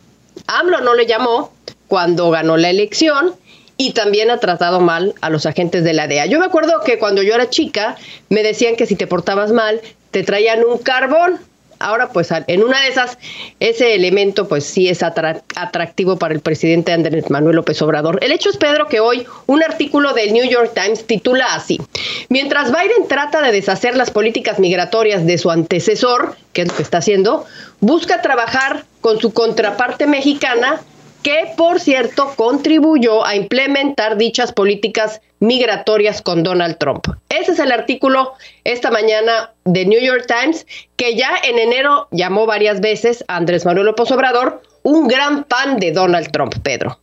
AMLO 0.46 0.80
no 0.80 0.94
le 0.94 1.06
llamó 1.06 1.52
cuando 1.88 2.30
ganó 2.30 2.56
la 2.56 2.70
elección 2.70 3.34
y 3.76 3.92
también 3.92 4.30
ha 4.30 4.38
tratado 4.38 4.80
mal 4.80 5.14
a 5.20 5.30
los 5.30 5.46
agentes 5.46 5.84
de 5.84 5.92
la 5.92 6.06
DEA. 6.06 6.26
Yo 6.26 6.38
me 6.38 6.46
acuerdo 6.46 6.80
que 6.84 6.98
cuando 6.98 7.22
yo 7.22 7.34
era 7.34 7.50
chica 7.50 7.96
me 8.28 8.42
decían 8.42 8.76
que 8.76 8.86
si 8.86 8.96
te 8.96 9.06
portabas 9.06 9.52
mal 9.52 9.80
te 10.10 10.22
traían 10.22 10.64
un 10.64 10.78
carbón 10.78 11.38
ahora 11.78 12.08
pues 12.08 12.28
en 12.46 12.62
una 12.62 12.82
de 12.82 12.88
esas, 12.88 13.18
ese 13.60 13.94
elemento 13.94 14.48
pues 14.48 14.64
sí 14.64 14.88
es 14.88 15.02
atractivo 15.02 16.16
para 16.16 16.34
el 16.34 16.40
presidente 16.40 16.92
Andrés 16.92 17.30
Manuel 17.30 17.56
López 17.56 17.80
Obrador. 17.82 18.18
El 18.22 18.32
hecho 18.32 18.50
es, 18.50 18.56
Pedro, 18.56 18.88
que 18.88 19.00
hoy 19.00 19.26
un 19.46 19.62
artículo 19.62 20.12
del 20.12 20.32
New 20.32 20.48
York 20.48 20.72
Times 20.74 21.06
titula 21.06 21.54
así, 21.54 21.80
mientras 22.28 22.70
Biden 22.70 23.08
trata 23.08 23.42
de 23.42 23.52
deshacer 23.52 23.96
las 23.96 24.10
políticas 24.10 24.58
migratorias 24.58 25.26
de 25.26 25.38
su 25.38 25.50
antecesor, 25.50 26.36
que 26.52 26.62
es 26.62 26.68
lo 26.68 26.76
que 26.76 26.82
está 26.82 26.98
haciendo, 26.98 27.44
busca 27.80 28.22
trabajar 28.22 28.84
con 29.00 29.20
su 29.20 29.32
contraparte 29.32 30.06
mexicana 30.06 30.80
que 31.26 31.52
por 31.56 31.80
cierto 31.80 32.32
contribuyó 32.36 33.26
a 33.26 33.34
implementar 33.34 34.16
dichas 34.16 34.52
políticas 34.52 35.20
migratorias 35.40 36.22
con 36.22 36.44
Donald 36.44 36.78
Trump. 36.78 37.04
Ese 37.30 37.50
es 37.50 37.58
el 37.58 37.72
artículo 37.72 38.34
esta 38.62 38.92
mañana 38.92 39.52
de 39.64 39.86
New 39.86 40.00
York 40.00 40.26
Times, 40.28 40.64
que 40.94 41.16
ya 41.16 41.30
en 41.42 41.58
enero 41.58 42.06
llamó 42.12 42.46
varias 42.46 42.80
veces 42.80 43.24
a 43.26 43.38
Andrés 43.38 43.66
Manuel 43.66 43.86
López 43.86 44.08
Obrador 44.12 44.62
un 44.84 45.08
gran 45.08 45.44
fan 45.46 45.80
de 45.80 45.90
Donald 45.90 46.30
Trump, 46.30 46.54
Pedro. 46.62 46.96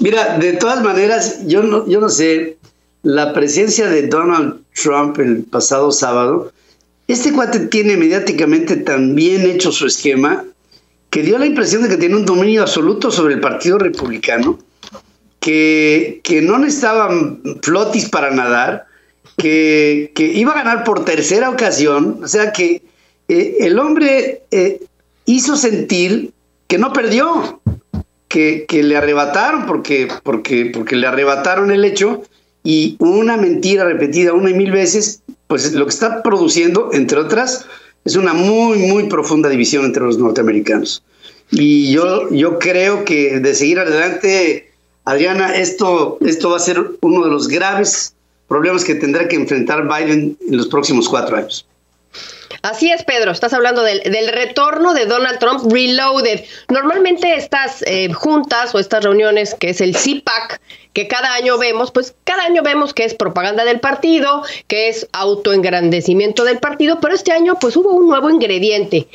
Mira, 0.00 0.38
de 0.38 0.52
todas 0.54 0.82
maneras, 0.82 1.46
yo 1.46 1.62
no, 1.62 1.86
yo 1.86 2.00
no 2.00 2.08
sé, 2.08 2.56
la 3.02 3.34
presencia 3.34 3.88
de 3.88 4.06
Donald 4.06 4.62
Trump 4.72 5.18
el 5.18 5.42
pasado 5.42 5.92
sábado, 5.92 6.50
este 7.06 7.32
cuate 7.32 7.60
tiene 7.60 7.96
mediáticamente 7.96 8.76
tan 8.76 9.14
bien 9.14 9.42
hecho 9.42 9.72
su 9.72 9.86
esquema 9.86 10.44
que 11.10 11.22
dio 11.22 11.38
la 11.38 11.46
impresión 11.46 11.82
de 11.82 11.88
que 11.88 11.96
tiene 11.96 12.16
un 12.16 12.24
dominio 12.24 12.62
absoluto 12.62 13.10
sobre 13.10 13.34
el 13.34 13.40
Partido 13.40 13.78
Republicano, 13.78 14.58
que, 15.38 16.20
que 16.24 16.42
no 16.42 16.58
necesitaban 16.58 17.40
flotis 17.62 18.08
para 18.08 18.30
nadar, 18.30 18.86
que, 19.36 20.10
que, 20.14 20.24
iba 20.24 20.52
a 20.52 20.56
ganar 20.56 20.84
por 20.84 21.04
tercera 21.04 21.50
ocasión, 21.50 22.20
o 22.24 22.26
sea 22.26 22.52
que 22.52 22.82
eh, 23.28 23.56
el 23.60 23.78
hombre 23.78 24.42
eh, 24.50 24.80
hizo 25.26 25.56
sentir 25.56 26.32
que 26.66 26.78
no 26.78 26.92
perdió, 26.92 27.60
que, 28.26 28.64
que, 28.66 28.82
le 28.82 28.96
arrebataron, 28.96 29.66
porque, 29.66 30.08
porque, 30.22 30.72
porque 30.74 30.96
le 30.96 31.06
arrebataron 31.06 31.70
el 31.70 31.84
hecho 31.84 32.22
y 32.64 32.96
una 32.98 33.36
mentira 33.36 33.84
repetida 33.84 34.32
una 34.32 34.50
y 34.50 34.54
mil 34.54 34.72
veces 34.72 35.22
pues 35.46 35.72
lo 35.72 35.84
que 35.84 35.90
está 35.90 36.22
produciendo, 36.22 36.90
entre 36.92 37.18
otras, 37.18 37.66
es 38.04 38.16
una 38.16 38.34
muy, 38.34 38.78
muy 38.78 39.04
profunda 39.04 39.48
división 39.48 39.84
entre 39.84 40.02
los 40.02 40.18
norteamericanos. 40.18 41.02
Y 41.50 41.92
yo, 41.92 42.30
yo 42.30 42.58
creo 42.58 43.04
que 43.04 43.40
de 43.40 43.54
seguir 43.54 43.78
adelante, 43.78 44.72
Adriana, 45.04 45.54
esto, 45.54 46.18
esto 46.20 46.50
va 46.50 46.56
a 46.56 46.60
ser 46.60 46.82
uno 47.00 47.24
de 47.24 47.30
los 47.30 47.48
graves 47.48 48.14
problemas 48.48 48.84
que 48.84 48.94
tendrá 48.94 49.28
que 49.28 49.36
enfrentar 49.36 49.88
Biden 49.88 50.36
en 50.48 50.56
los 50.56 50.66
próximos 50.68 51.08
cuatro 51.08 51.36
años. 51.36 51.66
Así 52.62 52.90
es, 52.90 53.04
Pedro, 53.04 53.30
estás 53.30 53.52
hablando 53.52 53.82
del, 53.82 54.02
retorno 54.32 54.94
de 54.94 55.06
Donald 55.06 55.38
Trump 55.38 55.72
Reloaded. 55.72 56.44
Normalmente 56.68 57.34
estas 57.34 57.82
eh, 57.86 58.12
juntas 58.12 58.74
o 58.74 58.78
estas 58.78 59.04
reuniones, 59.04 59.54
que 59.54 59.70
es 59.70 59.80
el 59.80 59.94
CPAC, 59.94 60.60
que 60.92 61.08
cada 61.08 61.34
año 61.34 61.58
vemos, 61.58 61.90
pues 61.90 62.14
cada 62.24 62.44
año 62.44 62.62
vemos 62.62 62.94
que 62.94 63.04
es 63.04 63.14
propaganda 63.14 63.64
del 63.64 63.80
partido, 63.80 64.42
que 64.68 64.88
es 64.88 65.08
autoengrandecimiento 65.12 66.44
del 66.44 66.58
partido, 66.58 67.00
pero 67.00 67.14
este 67.14 67.32
año 67.32 67.56
pues 67.60 67.76
hubo 67.76 67.90
un 67.90 68.08
nuevo 68.08 68.30
ingrediente, 68.30 69.08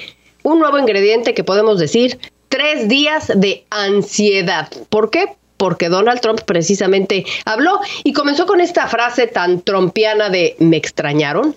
un 0.43 0.59
nuevo 0.59 0.77
ingrediente 0.77 1.33
que 1.33 1.43
podemos 1.43 1.79
decir 1.79 2.19
tres 2.49 2.87
días 2.87 3.31
de 3.33 3.65
ansiedad. 3.69 4.69
¿Por 4.89 5.09
qué? 5.09 5.37
Porque 5.57 5.89
Donald 5.89 6.21
Trump 6.21 6.41
precisamente 6.41 7.25
habló 7.45 7.79
y 8.03 8.13
comenzó 8.13 8.45
con 8.45 8.61
esta 8.61 8.87
frase 8.87 9.27
tan 9.27 9.61
trompiana 9.61 10.29
de 10.29 10.55
¿me 10.59 10.77
extrañaron? 10.77 11.55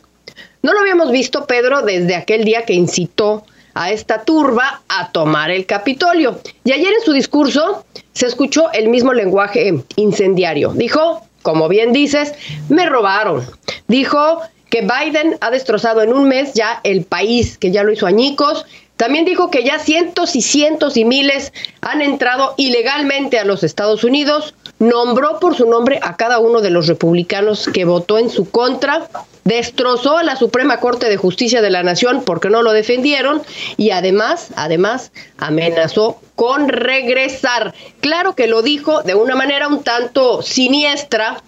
No 0.63 0.73
lo 0.73 0.81
habíamos 0.81 1.11
visto, 1.11 1.47
Pedro, 1.47 1.83
desde 1.83 2.15
aquel 2.15 2.45
día 2.45 2.65
que 2.65 2.73
incitó 2.73 3.45
a 3.75 3.91
esta 3.91 4.23
turba 4.23 4.83
a 4.89 5.11
tomar 5.11 5.51
el 5.51 5.67
Capitolio. 5.67 6.39
Y 6.63 6.73
ayer 6.73 6.93
en 6.93 7.05
su 7.05 7.13
discurso 7.13 7.85
se 8.13 8.27
escuchó 8.27 8.71
el 8.73 8.89
mismo 8.89 9.13
lenguaje 9.13 9.75
incendiario. 9.97 10.73
Dijo, 10.73 11.27
como 11.43 11.69
bien 11.69 11.93
dices, 11.93 12.35
me 12.69 12.87
robaron. 12.87 13.45
Dijo 13.89 14.41
que 14.71 14.83
Biden 14.83 15.37
ha 15.41 15.51
destrozado 15.51 16.01
en 16.03 16.13
un 16.13 16.29
mes 16.29 16.55
ya 16.55 16.81
el 16.85 17.05
país, 17.05 17.59
que 17.59 17.73
ya 17.73 17.83
lo 17.83 17.93
hizo 17.93 18.07
añicos. 18.07 18.65
También 18.97 19.25
dijo 19.25 19.51
que 19.51 19.65
ya 19.65 19.81
cientos 19.81 20.37
y 20.37 20.43
cientos 20.43 20.97
y 20.97 21.05
miles 21.05 21.53
han 21.81 22.03
entrado 22.03 22.55
ilegalmente 22.57 23.39
a 23.39 23.45
los 23.45 23.65
Estados 23.65 24.05
Unidos. 24.05 24.55
Nombró 24.83 25.39
por 25.39 25.55
su 25.55 25.65
nombre 25.67 26.01
a 26.03 26.17
cada 26.17 26.41
uno 26.41 26.61
de 26.61 26.71
los 26.71 26.89
republicanos 26.89 27.71
que 27.73 27.85
votó 27.85 28.19
en 28.19 28.31
su 28.31 28.51
contra 28.51 29.07
destrozó 29.45 30.19
a 30.19 30.25
la 30.25 30.35
Suprema 30.35 30.79
Corte 30.79 31.09
de 31.09 31.17
Justicia 31.17 31.63
de 31.63 31.71
la 31.71 31.85
Nación 31.85 32.25
porque 32.27 32.51
no 32.51 32.63
lo 32.63 32.73
defendieron 32.73 33.43
y 33.77 33.91
además, 33.91 34.49
además, 34.57 35.13
amenazó 35.39 36.21
con 36.35 36.69
regresar. 36.69 37.75
Claro 38.01 38.35
que 38.35 38.49
lo 38.49 38.63
dijo 38.63 39.05
de 39.05 39.15
una 39.15 39.37
manera 39.37 39.69
un 39.69 39.85
tanto 39.85 40.43
siniestra 40.43 41.41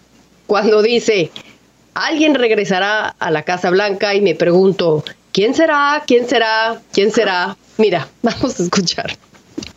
cuando 0.47 0.81
dice, 0.81 1.33
alguien 1.94 2.37
regresará 2.37 3.16
a 3.18 3.33
la 3.33 3.42
Casa 3.42 3.68
Blanca 3.70 4.14
y 4.14 4.20
me 4.20 4.37
pregunto, 4.37 5.03
¿quién 5.33 5.57
será? 5.57 6.05
¿quién 6.07 6.29
será? 6.29 6.81
¿quién 6.92 7.11
será? 7.11 7.57
Mira, 7.79 8.07
vamos 8.23 8.61
a 8.61 8.62
escuchar. 8.62 9.16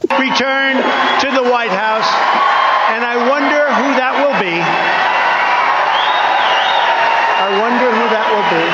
Return 0.09 0.77
to 1.21 1.27
the 1.33 1.49
White 1.49 1.75
House 1.75 2.56
and 2.97 3.05
I 3.05 3.15
wonder 3.29 3.61
who 3.77 3.93
that 3.93 4.13
will 4.17 4.33
be. 4.41 4.57
I 7.37 7.49
wonder 7.61 7.93
who 7.93 8.05
that 8.09 8.25
will 8.33 8.47
be. 8.49 8.65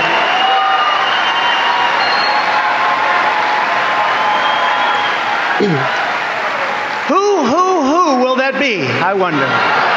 Hmm. 5.60 5.76
who, 7.12 7.24
who, 7.52 7.66
who 7.84 8.24
will 8.24 8.38
that 8.38 8.56
be? 8.62 8.88
I 8.88 9.14
wonder. 9.14 9.93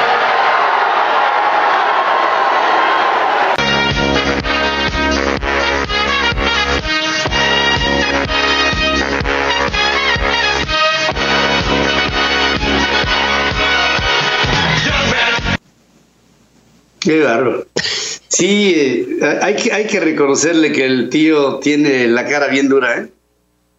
Qué 17.06 17.22
bárbaro. 17.22 17.64
Sí, 18.26 18.74
eh, 18.76 19.38
hay, 19.40 19.54
que, 19.54 19.72
hay 19.72 19.86
que 19.86 20.00
reconocerle 20.00 20.72
que 20.72 20.84
el 20.84 21.08
tío 21.08 21.60
tiene 21.60 22.08
la 22.08 22.26
cara 22.26 22.48
bien 22.48 22.68
dura, 22.68 22.98
¿eh? 22.98 23.08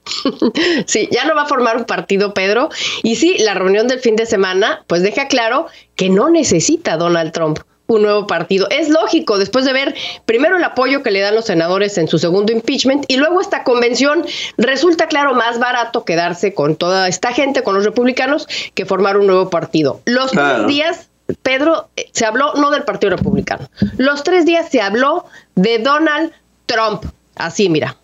Sí, 0.85 1.09
ya 1.11 1.25
no 1.25 1.35
va 1.35 1.41
a 1.41 1.45
formar 1.45 1.75
un 1.75 1.83
partido, 1.83 2.33
Pedro. 2.33 2.69
Y 3.03 3.17
sí, 3.17 3.35
la 3.39 3.53
reunión 3.53 3.89
del 3.89 3.99
fin 3.99 4.15
de 4.15 4.25
semana, 4.25 4.85
pues 4.87 5.01
deja 5.01 5.27
claro 5.27 5.67
que 5.97 6.07
no 6.07 6.29
necesita 6.29 6.95
Donald 6.95 7.33
Trump 7.33 7.59
un 7.87 8.03
nuevo 8.03 8.27
partido. 8.27 8.69
Es 8.69 8.87
lógico, 8.87 9.37
después 9.37 9.65
de 9.65 9.73
ver 9.73 9.93
primero 10.25 10.55
el 10.55 10.63
apoyo 10.63 11.03
que 11.03 11.11
le 11.11 11.19
dan 11.19 11.35
los 11.35 11.45
senadores 11.45 11.97
en 11.97 12.07
su 12.07 12.19
segundo 12.19 12.53
impeachment 12.53 13.03
y 13.09 13.17
luego 13.17 13.41
esta 13.41 13.65
convención, 13.65 14.25
resulta 14.57 15.07
claro 15.07 15.33
más 15.33 15.59
barato 15.59 16.05
quedarse 16.05 16.53
con 16.53 16.77
toda 16.77 17.09
esta 17.09 17.33
gente, 17.33 17.61
con 17.61 17.75
los 17.75 17.83
republicanos, 17.83 18.47
que 18.73 18.85
formar 18.85 19.17
un 19.17 19.27
nuevo 19.27 19.49
partido. 19.49 19.99
Los 20.05 20.31
tres 20.31 20.67
días 20.67 21.09
Pedro, 21.43 21.89
eh, 21.95 22.09
se 22.11 22.25
habló 22.25 22.53
no 22.55 22.71
del 22.71 22.83
Partido 22.83 23.15
Republicano. 23.15 23.67
Los 23.97 24.23
tres 24.23 24.45
días 24.45 24.69
se 24.69 24.81
habló 24.81 25.25
de 25.55 25.79
Donald 25.79 26.31
Trump. 26.65 27.05
Así, 27.35 27.69
mira. 27.69 27.95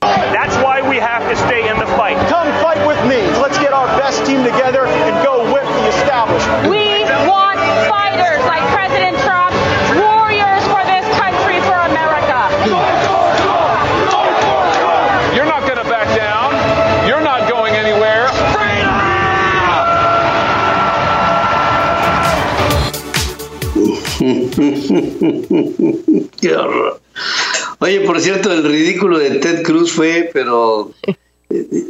That's 0.00 0.56
why 0.56 0.82
we 0.82 0.98
have 0.98 1.28
to 1.28 1.36
stay 1.46 1.68
in 1.68 1.78
the 1.78 1.86
fight. 1.96 2.16
Come 2.28 2.50
fight 2.62 2.84
with 2.86 2.98
me. 3.06 3.22
Let's 3.40 3.58
get 3.58 3.72
our 3.72 3.86
best 3.98 4.24
team 4.26 4.42
together 4.42 4.86
and 4.86 5.24
go 5.24 5.44
whip 5.52 5.64
the 5.64 5.88
establishment. 5.88 6.70
We 6.70 7.04
want 7.28 7.58
fighters 7.88 8.42
like 8.46 8.64
Qué 26.40 26.54
horror. 26.54 27.00
Oye, 27.78 28.00
por 28.00 28.20
cierto, 28.20 28.52
el 28.52 28.64
ridículo 28.64 29.18
de 29.18 29.38
Ted 29.38 29.62
Cruz 29.62 29.92
fue, 29.92 30.30
pero 30.32 30.92
eh, 31.04 31.16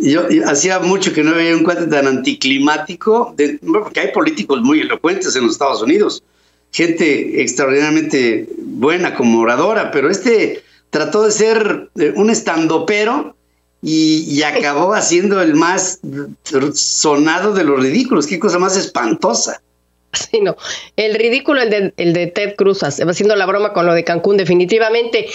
yo, 0.01 0.23
hacía 0.47 0.79
mucho 0.81 1.13
que 1.13 1.25
no 1.25 1.35
veía 1.35 1.57
un 1.57 1.65
cuate 1.65 1.87
tan 1.87 2.07
anticlimático, 2.07 3.35
porque 3.73 4.01
hay 4.01 4.13
políticos 4.13 4.61
muy 4.63 4.81
elocuentes 4.81 5.35
en 5.37 5.45
los 5.45 5.53
Estados 5.53 5.83
Unidos, 5.83 6.23
gente 6.71 7.43
extraordinariamente 7.43 8.49
buena 8.59 9.15
como 9.15 9.41
oradora, 9.41 9.91
pero 9.91 10.11
este 10.11 10.63
trató 10.91 11.25
de 11.25 11.31
ser 11.31 11.91
eh, 11.97 12.13
un 12.17 12.31
estandopero 12.31 13.35
y, 13.83 14.25
y 14.29 14.43
acabó 14.45 14.95
haciendo 14.95 15.43
el 15.43 15.55
más 15.55 16.01
sonado 16.75 17.53
de 17.53 17.65
los 17.65 17.83
ridículos. 17.83 18.27
Qué 18.27 18.39
cosa 18.39 18.59
más 18.59 18.77
espantosa. 18.77 19.61
Sí, 20.31 20.41
no. 20.41 20.57
El 20.97 21.15
ridículo, 21.15 21.63
el 21.63 21.71
de, 21.71 21.95
el 21.97 22.13
de 22.13 22.27
Ted 22.27 22.55
Cruz, 22.57 22.83
haciendo 22.83 23.37
la 23.37 23.47
broma 23.47 23.73
con 23.73 23.87
lo 23.87 23.95
de 23.95 24.05
Cancún, 24.05 24.37
definitivamente. 24.37 25.27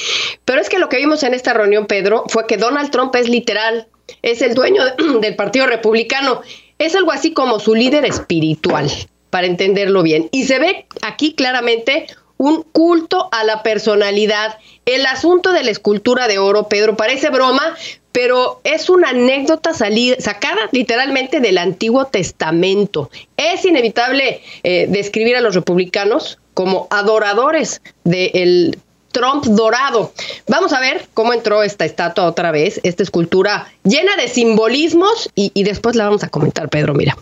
Pero 0.45 0.61
es 0.61 0.69
que 0.69 0.79
lo 0.79 0.89
que 0.89 0.97
vimos 0.97 1.23
en 1.23 1.33
esta 1.33 1.53
reunión, 1.53 1.87
Pedro, 1.87 2.23
fue 2.27 2.45
que 2.47 2.57
Donald 2.57 2.91
Trump 2.91 3.15
es 3.15 3.27
literal, 3.27 3.87
es 4.21 4.41
el 4.41 4.53
dueño 4.53 4.83
del 5.21 5.35
Partido 5.35 5.65
Republicano. 5.65 6.41
Es 6.77 6.95
algo 6.95 7.11
así 7.11 7.33
como 7.33 7.59
su 7.59 7.73
líder 7.73 8.05
espiritual, 8.05 8.89
para 9.31 9.47
entenderlo 9.47 10.03
bien. 10.03 10.29
Y 10.31 10.45
se 10.45 10.59
ve 10.59 10.85
aquí 11.01 11.33
claramente 11.33 12.07
un 12.37 12.61
culto 12.61 13.29
a 13.31 13.43
la 13.43 13.63
personalidad. 13.63 14.59
El 14.85 15.07
asunto 15.07 15.53
de 15.53 15.63
la 15.63 15.71
escultura 15.71 16.27
de 16.27 16.37
oro, 16.37 16.69
Pedro, 16.69 16.95
parece 16.95 17.31
broma, 17.31 17.75
pero 18.11 18.61
es 18.63 18.89
una 18.89 19.09
anécdota 19.09 19.73
sacada 19.73 20.69
literalmente 20.71 21.39
del 21.39 21.57
Antiguo 21.57 22.05
Testamento. 22.05 23.09
Es 23.37 23.63
inevitable 23.65 24.41
eh, 24.63 24.87
describir 24.89 25.35
a 25.35 25.41
los 25.41 25.55
republicanos 25.55 26.39
como 26.53 26.87
adoradores 26.89 27.81
del 28.03 28.77
Trump 29.11 29.45
dorado. 29.45 30.11
Vamos 30.47 30.73
a 30.73 30.79
ver 30.79 31.07
cómo 31.13 31.33
entró 31.33 31.63
esta 31.63 31.85
estatua 31.85 32.25
otra 32.25 32.51
vez, 32.51 32.79
esta 32.83 33.03
escultura 33.03 33.71
llena 33.83 34.15
de 34.15 34.27
simbolismos 34.27 35.29
y, 35.35 35.51
y 35.53 35.63
después 35.63 35.95
la 35.95 36.05
vamos 36.05 36.23
a 36.23 36.29
comentar, 36.29 36.69
Pedro, 36.69 36.93
mira. 36.93 37.15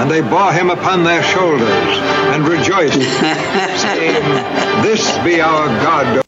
And 0.00 0.10
they 0.10 0.22
bore 0.22 0.50
him 0.52 0.70
upon 0.70 1.04
their 1.04 1.22
shoulders 1.22 1.98
and 2.32 2.48
rejoiced, 2.48 2.94
saying, 3.82 4.24
This 4.82 5.18
be 5.18 5.42
our 5.42 5.68
God. 5.84 6.24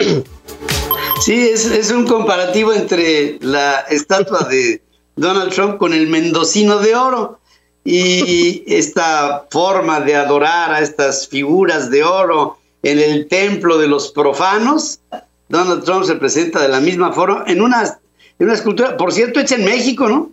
Sí, 1.22 1.48
es, 1.48 1.64
es 1.66 1.90
un 1.90 2.06
comparativo 2.06 2.74
entre 2.74 3.38
la 3.40 3.80
estatua 3.88 4.46
de 4.48 4.82
Donald 5.16 5.52
Trump 5.52 5.78
con 5.78 5.94
el 5.94 6.08
mendocino 6.08 6.80
de 6.80 6.94
oro 6.94 7.38
y 7.84 8.62
esta 8.66 9.46
forma 9.50 10.00
de 10.00 10.16
adorar 10.16 10.72
a 10.74 10.80
estas 10.80 11.26
figuras 11.28 11.90
de 11.90 12.04
oro 12.04 12.58
en 12.82 12.98
el 12.98 13.26
templo 13.28 13.78
de 13.78 13.88
los 13.88 14.12
profanos. 14.12 15.00
Donald 15.48 15.84
Trump 15.84 16.04
se 16.04 16.16
presenta 16.16 16.60
de 16.60 16.68
la 16.68 16.80
misma 16.80 17.12
forma 17.12 17.44
en 17.46 17.62
una, 17.62 17.84
en 17.84 18.46
una 18.46 18.54
escultura, 18.54 18.96
por 18.96 19.12
cierto, 19.12 19.40
hecha 19.40 19.54
en 19.54 19.64
México, 19.64 20.08
¿no? 20.08 20.32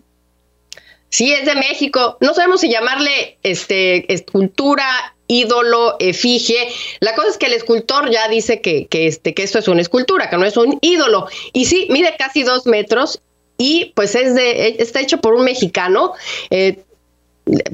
Sí, 1.09 1.31
es 1.31 1.45
de 1.45 1.55
México. 1.55 2.17
No 2.21 2.33
sabemos 2.33 2.61
si 2.61 2.69
llamarle 2.69 3.37
este, 3.43 4.11
escultura 4.13 5.15
ídolo, 5.27 5.95
efigie. 5.99 6.69
La 6.99 7.15
cosa 7.15 7.29
es 7.29 7.37
que 7.37 7.45
el 7.45 7.53
escultor 7.53 8.09
ya 8.09 8.27
dice 8.27 8.61
que, 8.61 8.87
que, 8.87 9.07
este, 9.07 9.33
que 9.33 9.43
esto 9.43 9.59
es 9.59 9.67
una 9.67 9.81
escultura, 9.81 10.29
que 10.29 10.37
no 10.37 10.45
es 10.45 10.57
un 10.57 10.77
ídolo. 10.81 11.27
Y 11.53 11.65
sí, 11.65 11.87
mide 11.89 12.15
casi 12.17 12.43
dos 12.43 12.65
metros 12.65 13.21
y 13.57 13.91
pues 13.95 14.15
es 14.15 14.35
de, 14.35 14.77
está 14.79 15.01
hecho 15.01 15.19
por 15.19 15.33
un 15.35 15.45
mexicano. 15.45 16.13
Eh, 16.49 16.79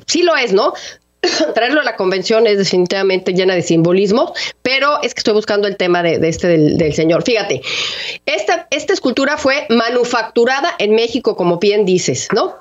sí 0.07 0.23
lo 0.23 0.35
es, 0.35 0.51
¿no? 0.53 0.73
traerlo 1.55 1.81
a 1.81 1.83
la 1.83 1.95
convención 1.95 2.47
es 2.47 2.57
definitivamente 2.57 3.33
llena 3.33 3.55
de 3.55 3.61
simbolismo, 3.61 4.33
pero 4.61 5.01
es 5.01 5.13
que 5.13 5.19
estoy 5.19 5.33
buscando 5.33 5.67
el 5.67 5.77
tema 5.77 6.03
de, 6.03 6.19
este 6.27 6.47
del, 6.47 6.93
señor. 6.93 7.23
Fíjate, 7.23 7.61
esta, 8.25 8.67
esta 8.71 8.93
escultura 8.93 9.37
fue 9.37 9.65
manufacturada 9.69 10.75
en 10.79 10.95
México, 10.95 11.35
como 11.35 11.59
bien 11.59 11.85
dices, 11.85 12.27
¿no? 12.33 12.55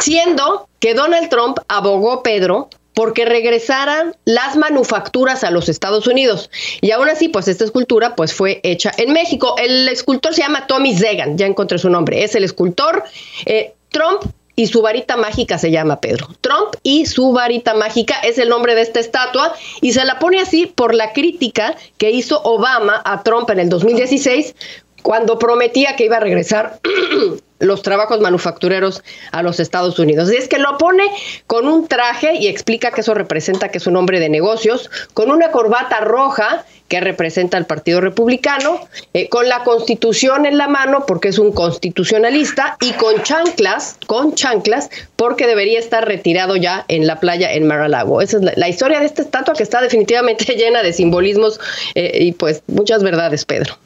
Siendo 0.00 0.68
que 0.78 0.94
Donald 0.94 1.28
Trump 1.28 1.58
abogó, 1.68 2.22
Pedro, 2.22 2.68
porque 2.94 3.24
regresaran 3.24 4.16
las 4.24 4.56
manufacturas 4.56 5.44
a 5.44 5.50
los 5.50 5.68
Estados 5.68 6.06
Unidos. 6.06 6.50
Y 6.80 6.90
aún 6.90 7.08
así, 7.08 7.28
pues 7.28 7.48
esta 7.48 7.64
escultura 7.64 8.14
pues 8.16 8.34
fue 8.34 8.60
hecha 8.62 8.92
en 8.96 9.12
México. 9.12 9.54
El 9.58 9.88
escultor 9.88 10.34
se 10.34 10.42
llama 10.42 10.66
Tommy 10.66 10.96
Zegan, 10.96 11.38
ya 11.38 11.46
encontré 11.46 11.78
su 11.78 11.88
nombre. 11.88 12.24
Es 12.24 12.34
el 12.34 12.44
escultor. 12.44 13.04
Eh, 13.46 13.74
Trump 13.90 14.22
y 14.56 14.66
su 14.66 14.82
varita 14.82 15.16
mágica 15.16 15.56
se 15.56 15.70
llama 15.70 16.00
Pedro. 16.00 16.28
Trump 16.40 16.76
y 16.82 17.06
su 17.06 17.32
varita 17.32 17.74
mágica 17.74 18.16
es 18.22 18.38
el 18.38 18.48
nombre 18.48 18.74
de 18.74 18.82
esta 18.82 19.00
estatua 19.00 19.54
y 19.80 19.92
se 19.92 20.04
la 20.04 20.18
pone 20.18 20.40
así 20.40 20.66
por 20.66 20.94
la 20.94 21.12
crítica 21.12 21.76
que 21.96 22.10
hizo 22.10 22.42
Obama 22.42 23.00
a 23.04 23.22
Trump 23.22 23.48
en 23.50 23.60
el 23.60 23.68
2016 23.68 24.54
cuando 25.02 25.38
prometía 25.38 25.96
que 25.96 26.04
iba 26.04 26.18
a 26.18 26.20
regresar 26.20 26.78
los 27.60 27.82
trabajos 27.82 28.20
manufactureros 28.20 29.02
a 29.32 29.42
los 29.42 29.60
Estados 29.60 29.98
Unidos. 29.98 30.32
Y 30.32 30.36
es 30.36 30.48
que 30.48 30.58
lo 30.58 30.76
pone 30.78 31.04
con 31.46 31.68
un 31.68 31.86
traje 31.86 32.34
y 32.34 32.48
explica 32.48 32.90
que 32.90 33.02
eso 33.02 33.14
representa 33.14 33.68
que 33.68 33.78
es 33.78 33.86
un 33.86 33.96
hombre 33.96 34.18
de 34.18 34.28
negocios, 34.28 34.90
con 35.14 35.30
una 35.30 35.50
corbata 35.50 36.00
roja 36.00 36.64
que 36.88 37.00
representa 37.00 37.56
al 37.56 37.66
Partido 37.66 38.00
Republicano, 38.00 38.80
eh, 39.14 39.28
con 39.28 39.48
la 39.48 39.62
Constitución 39.62 40.44
en 40.44 40.58
la 40.58 40.66
mano 40.66 41.04
porque 41.06 41.28
es 41.28 41.38
un 41.38 41.52
constitucionalista 41.52 42.76
y 42.80 42.92
con 42.94 43.22
chanclas, 43.22 43.96
con 44.06 44.34
chanclas 44.34 44.90
porque 45.14 45.46
debería 45.46 45.78
estar 45.78 46.04
retirado 46.06 46.56
ya 46.56 46.84
en 46.88 47.06
la 47.06 47.20
playa 47.20 47.52
en 47.52 47.68
Mar-a-Lago. 47.68 48.20
Esa 48.20 48.38
es 48.38 48.56
la, 48.56 48.68
historia 48.68 48.98
de 48.98 49.06
esta 49.06 49.22
estatua 49.22 49.54
que 49.54 49.62
está 49.62 49.80
definitivamente 49.80 50.44
llena 50.56 50.82
de 50.82 50.92
simbolismos 50.92 51.60
eh, 51.94 52.24
y 52.24 52.32
pues 52.32 52.62
muchas 52.66 53.04
verdades, 53.04 53.44
Pedro. 53.44 53.76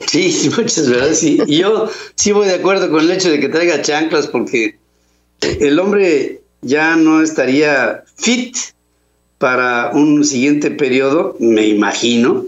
Sí, 0.00 0.50
muchas 0.56 0.88
verdades. 0.88 1.18
Sí. 1.18 1.38
Y 1.46 1.58
yo 1.58 1.90
sí 2.14 2.32
voy 2.32 2.46
de 2.46 2.54
acuerdo 2.54 2.90
con 2.90 3.00
el 3.00 3.10
hecho 3.10 3.30
de 3.30 3.40
que 3.40 3.48
traiga 3.48 3.82
chanclas 3.82 4.26
porque 4.26 4.76
el 5.40 5.78
hombre 5.78 6.40
ya 6.62 6.96
no 6.96 7.22
estaría 7.22 8.04
fit 8.16 8.56
para 9.38 9.90
un 9.92 10.24
siguiente 10.24 10.70
periodo, 10.70 11.36
me 11.38 11.66
imagino, 11.66 12.46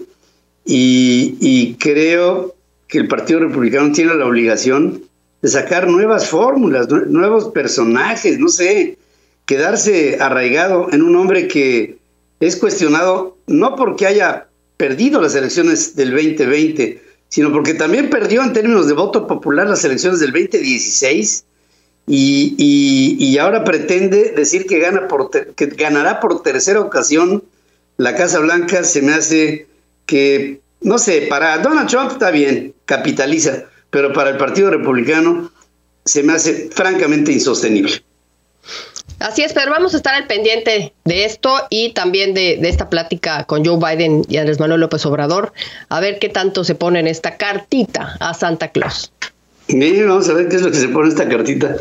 y, 0.64 1.74
creo 1.78 2.54
que 2.88 2.98
el 2.98 3.08
Partido 3.08 3.40
Republicano 3.40 3.92
tiene 3.92 4.14
la 4.14 4.26
obligación 4.26 5.02
de 5.42 5.48
sacar 5.48 5.88
nuevas 5.88 6.28
fórmulas, 6.28 6.88
nuevos 6.88 7.48
personajes, 7.52 8.38
no 8.38 8.48
sé, 8.48 8.98
quedarse 9.44 10.18
arraigado 10.20 10.88
en 10.92 11.02
un 11.02 11.14
hombre 11.16 11.46
que 11.46 11.98
es 12.40 12.56
cuestionado 12.56 13.36
no 13.46 13.76
porque 13.76 14.06
haya 14.06 14.48
perdido 14.76 15.20
las 15.20 15.34
elecciones 15.34 15.94
del 15.94 16.10
2020, 16.10 17.00
sino 17.28 17.52
porque 17.52 17.74
también 17.74 18.10
perdió 18.10 18.42
en 18.42 18.52
términos 18.52 18.86
de 18.86 18.94
voto 18.94 19.26
popular 19.26 19.66
las 19.66 19.84
elecciones 19.84 20.20
del 20.20 20.32
2016 20.32 21.44
y, 22.08 23.36
ahora 23.38 23.64
pretende 23.64 24.32
decir 24.36 24.66
que, 24.66 24.78
gana 24.78 25.08
por 25.08 25.30
que 25.30 25.66
ganará 25.66 26.20
por 26.20 26.42
tercera 26.42 26.80
ocasión 26.80 27.42
la 27.96 28.14
Casa 28.14 28.38
Blanca, 28.38 28.84
se 28.84 29.02
me 29.02 29.12
hace 29.12 29.66
que, 30.04 30.60
no 30.82 30.98
sé, 30.98 31.26
para 31.28 31.58
Donald 31.58 31.88
Trump 31.88 32.12
está 32.12 32.30
bien, 32.30 32.74
capitaliza, 32.84 33.64
pero 33.90 34.12
para 34.12 34.30
el 34.30 34.36
Partido 34.36 34.70
Republicano 34.70 35.50
se 36.04 36.22
me 36.22 36.34
hace 36.34 36.70
francamente 36.72 37.32
insostenible. 37.32 38.02
Así 39.18 39.42
es, 39.42 39.52
pero 39.52 39.70
vamos 39.70 39.94
a 39.94 39.96
estar 39.96 40.14
al 40.14 40.26
pendiente 40.26 40.92
de 41.04 41.24
esto 41.24 41.54
y 41.70 41.92
también 41.92 42.34
de, 42.34 42.58
de, 42.60 42.68
esta 42.68 42.90
plática 42.90 43.44
con 43.44 43.64
Joe 43.64 43.78
Biden 43.78 44.22
y 44.28 44.36
Andrés 44.36 44.60
Manuel 44.60 44.80
López 44.80 45.06
Obrador, 45.06 45.52
a 45.88 46.00
ver 46.00 46.18
qué 46.18 46.28
tanto 46.28 46.64
se 46.64 46.74
pone 46.74 47.00
en 47.00 47.06
esta 47.06 47.36
cartita 47.36 48.16
a 48.20 48.34
Santa 48.34 48.68
Claus 48.68 49.10
vamos 50.06 50.28
a 50.28 50.34
ver 50.34 50.48
qué 50.48 50.56
es 50.56 50.62
lo 50.62 50.70
que 50.70 50.78
se 50.78 50.88
pone 50.88 51.06
en 51.06 51.12
esta 51.12 51.28
cartita. 51.28 51.76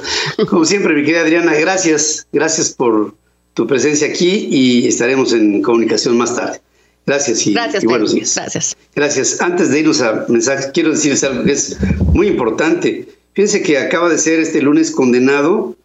Como 0.49 0.65
siempre, 0.65 0.93
mi 0.93 1.03
querida 1.03 1.21
Adriana, 1.21 1.53
gracias, 1.53 2.27
gracias 2.31 2.71
por 2.71 3.15
tu 3.53 3.67
presencia 3.67 4.07
aquí 4.07 4.47
y 4.49 4.87
estaremos 4.87 5.33
en 5.33 5.61
comunicación 5.61 6.17
más 6.17 6.35
tarde. 6.35 6.61
Gracias 7.05 7.45
y, 7.45 7.53
buenos 7.85 8.13
días. 8.13 8.35
Gracias. 8.35 8.75
Gracias. 8.95 9.39
Antes 9.39 9.69
de 9.69 9.79
irnos 9.79 10.01
a 10.01 10.25
mensajes, 10.27 10.71
quiero 10.73 10.89
decirles 10.89 11.23
algo 11.23 11.43
que 11.43 11.51
es 11.51 11.77
muy 12.13 12.27
importante. 12.27 13.07
Fíjense 13.33 13.61
que 13.61 13.77
acaba 13.77 14.09
de 14.09 14.17
ser 14.17 14.39
este 14.39 14.61
lunes 14.61 14.89
condenado 14.89 15.75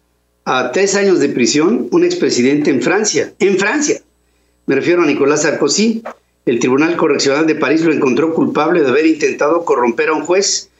a 0.45 0.71
tres 0.71 0.95
años 0.95 1.19
de 1.19 1.29
prisión 1.29 1.87
un 1.91 2.03
expresidente 2.03 2.69
en 2.69 2.81
Francia. 2.81 3.33
En 3.39 3.57
Francia. 3.57 4.01
Me 4.65 4.75
refiero 4.75 5.03
a 5.03 5.05
Nicolás 5.05 5.43
Sarkozy. 5.43 6.03
El 6.45 6.59
Tribunal 6.59 6.95
Correccional 6.95 7.45
de 7.45 7.55
París 7.55 7.81
lo 7.81 7.93
encontró 7.93 8.33
culpable 8.33 8.81
de 8.81 8.89
haber 8.89 9.05
intentado 9.05 9.63
corromper 9.63 10.09
a 10.09 10.13
un 10.13 10.25
juez 10.25 10.71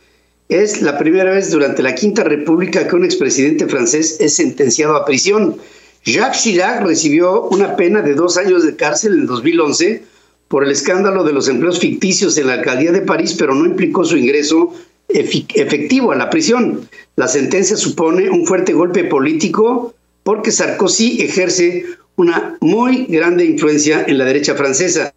es 0.52 0.82
la 0.82 0.98
primera 0.98 1.32
vez 1.32 1.50
durante 1.50 1.82
la 1.82 1.96
Quinta 1.96 2.26
República 2.26 2.86
que 2.86 2.96
un 2.98 3.06
expresidente 3.06 3.68
francés 3.68 4.18
es 4.20 4.36
sentenciado 4.36 4.98
a 4.98 5.06
prisión. 5.06 5.56
Jacques 6.04 6.42
Chirac 6.42 6.84
recibió 6.84 7.44
una 7.44 7.78
pena 7.78 8.02
de 8.02 8.16
dos 8.16 8.36
años 8.36 8.66
de 8.66 8.76
cárcel 8.76 9.14
en 9.14 9.28
2011 9.28 10.04
por 10.50 10.66
el 10.66 10.72
escándalo 10.72 11.24
de 11.24 11.32
los 11.32 11.48
empleos 11.48 11.80
ficticios 11.80 12.38
en 12.38 12.48
la 12.48 12.56
alcaldía 12.56 12.92
de 12.92 13.00
París, 13.00 13.34
pero 13.40 13.56
no 13.56 13.66
implicó 13.66 14.04
su 14.04 14.18
ingreso 14.18 14.74
efectivo 15.14 16.12
a 16.12 16.16
la 16.16 16.30
prisión. 16.30 16.88
La 17.16 17.28
sentencia 17.28 17.78
supone 17.78 18.30
un 18.30 18.46
fuerte 18.46 18.74
golpe 18.74 19.04
político 19.04 19.94
porque 20.24 20.52
Sarkozy 20.52 21.22
ejerce 21.22 21.86
una 22.16 22.58
muy 22.62 23.06
grande 23.06 23.46
influencia 23.46 24.06
en 24.08 24.18
la 24.18 24.26
derecha 24.26 24.56
francesa. 24.56 25.14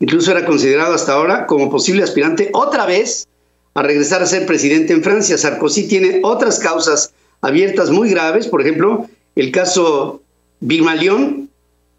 Incluso 0.00 0.30
era 0.30 0.44
considerado 0.44 0.94
hasta 0.94 1.12
ahora 1.12 1.46
como 1.46 1.70
posible 1.70 2.02
aspirante 2.02 2.50
otra 2.52 2.86
vez 2.86 3.26
a 3.74 3.82
regresar 3.82 4.22
a 4.22 4.26
ser 4.26 4.46
presidente 4.46 4.92
en 4.92 5.02
Francia. 5.02 5.36
Sarkozy 5.36 5.88
tiene 5.88 6.20
otras 6.22 6.58
causas 6.58 7.12
abiertas 7.40 7.90
muy 7.90 8.10
graves, 8.10 8.46
por 8.46 8.60
ejemplo, 8.60 9.08
el 9.36 9.50
caso 9.50 10.22
Bimalión, 10.60 11.50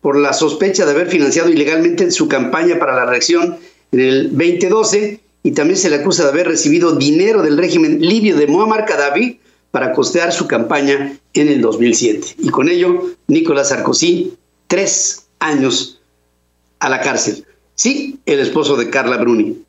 por 0.02 0.18
la 0.18 0.34
sospecha 0.34 0.86
de 0.86 0.92
haber 0.92 1.08
financiado 1.08 1.50
ilegalmente 1.50 2.10
su 2.12 2.28
campaña 2.28 2.80
para 2.80 2.96
la 2.96 3.06
reacción 3.06 3.58
en 3.92 4.00
el 4.00 4.30
2012, 4.30 5.20
y 5.46 5.52
también 5.52 5.78
se 5.78 5.92
le 5.92 5.98
acusa 5.98 6.24
de 6.24 6.30
haber 6.30 6.48
recibido 6.48 6.96
dinero 6.96 7.44
del 7.44 7.56
régimen 7.56 8.02
libio 8.02 8.36
de 8.36 8.48
Muammar 8.48 8.88
Gaddafi 8.88 9.40
para 9.70 9.92
costear 9.94 10.32
su 10.34 10.48
campaña 10.48 11.20
en 11.36 11.50
el 11.50 11.62
2007. 11.62 12.38
Y 12.40 12.50
con 12.50 12.68
ello, 12.68 13.12
Nicolás 13.28 13.70
Sarkozy, 13.70 14.34
tres 14.66 15.28
años 15.38 16.02
a 16.80 16.90
la 16.90 17.00
cárcel. 17.00 17.46
Sí, 17.76 18.18
el 18.26 18.40
esposo 18.40 18.76
de 18.76 18.90
Carla 18.90 19.18
Bruni. 19.18 19.64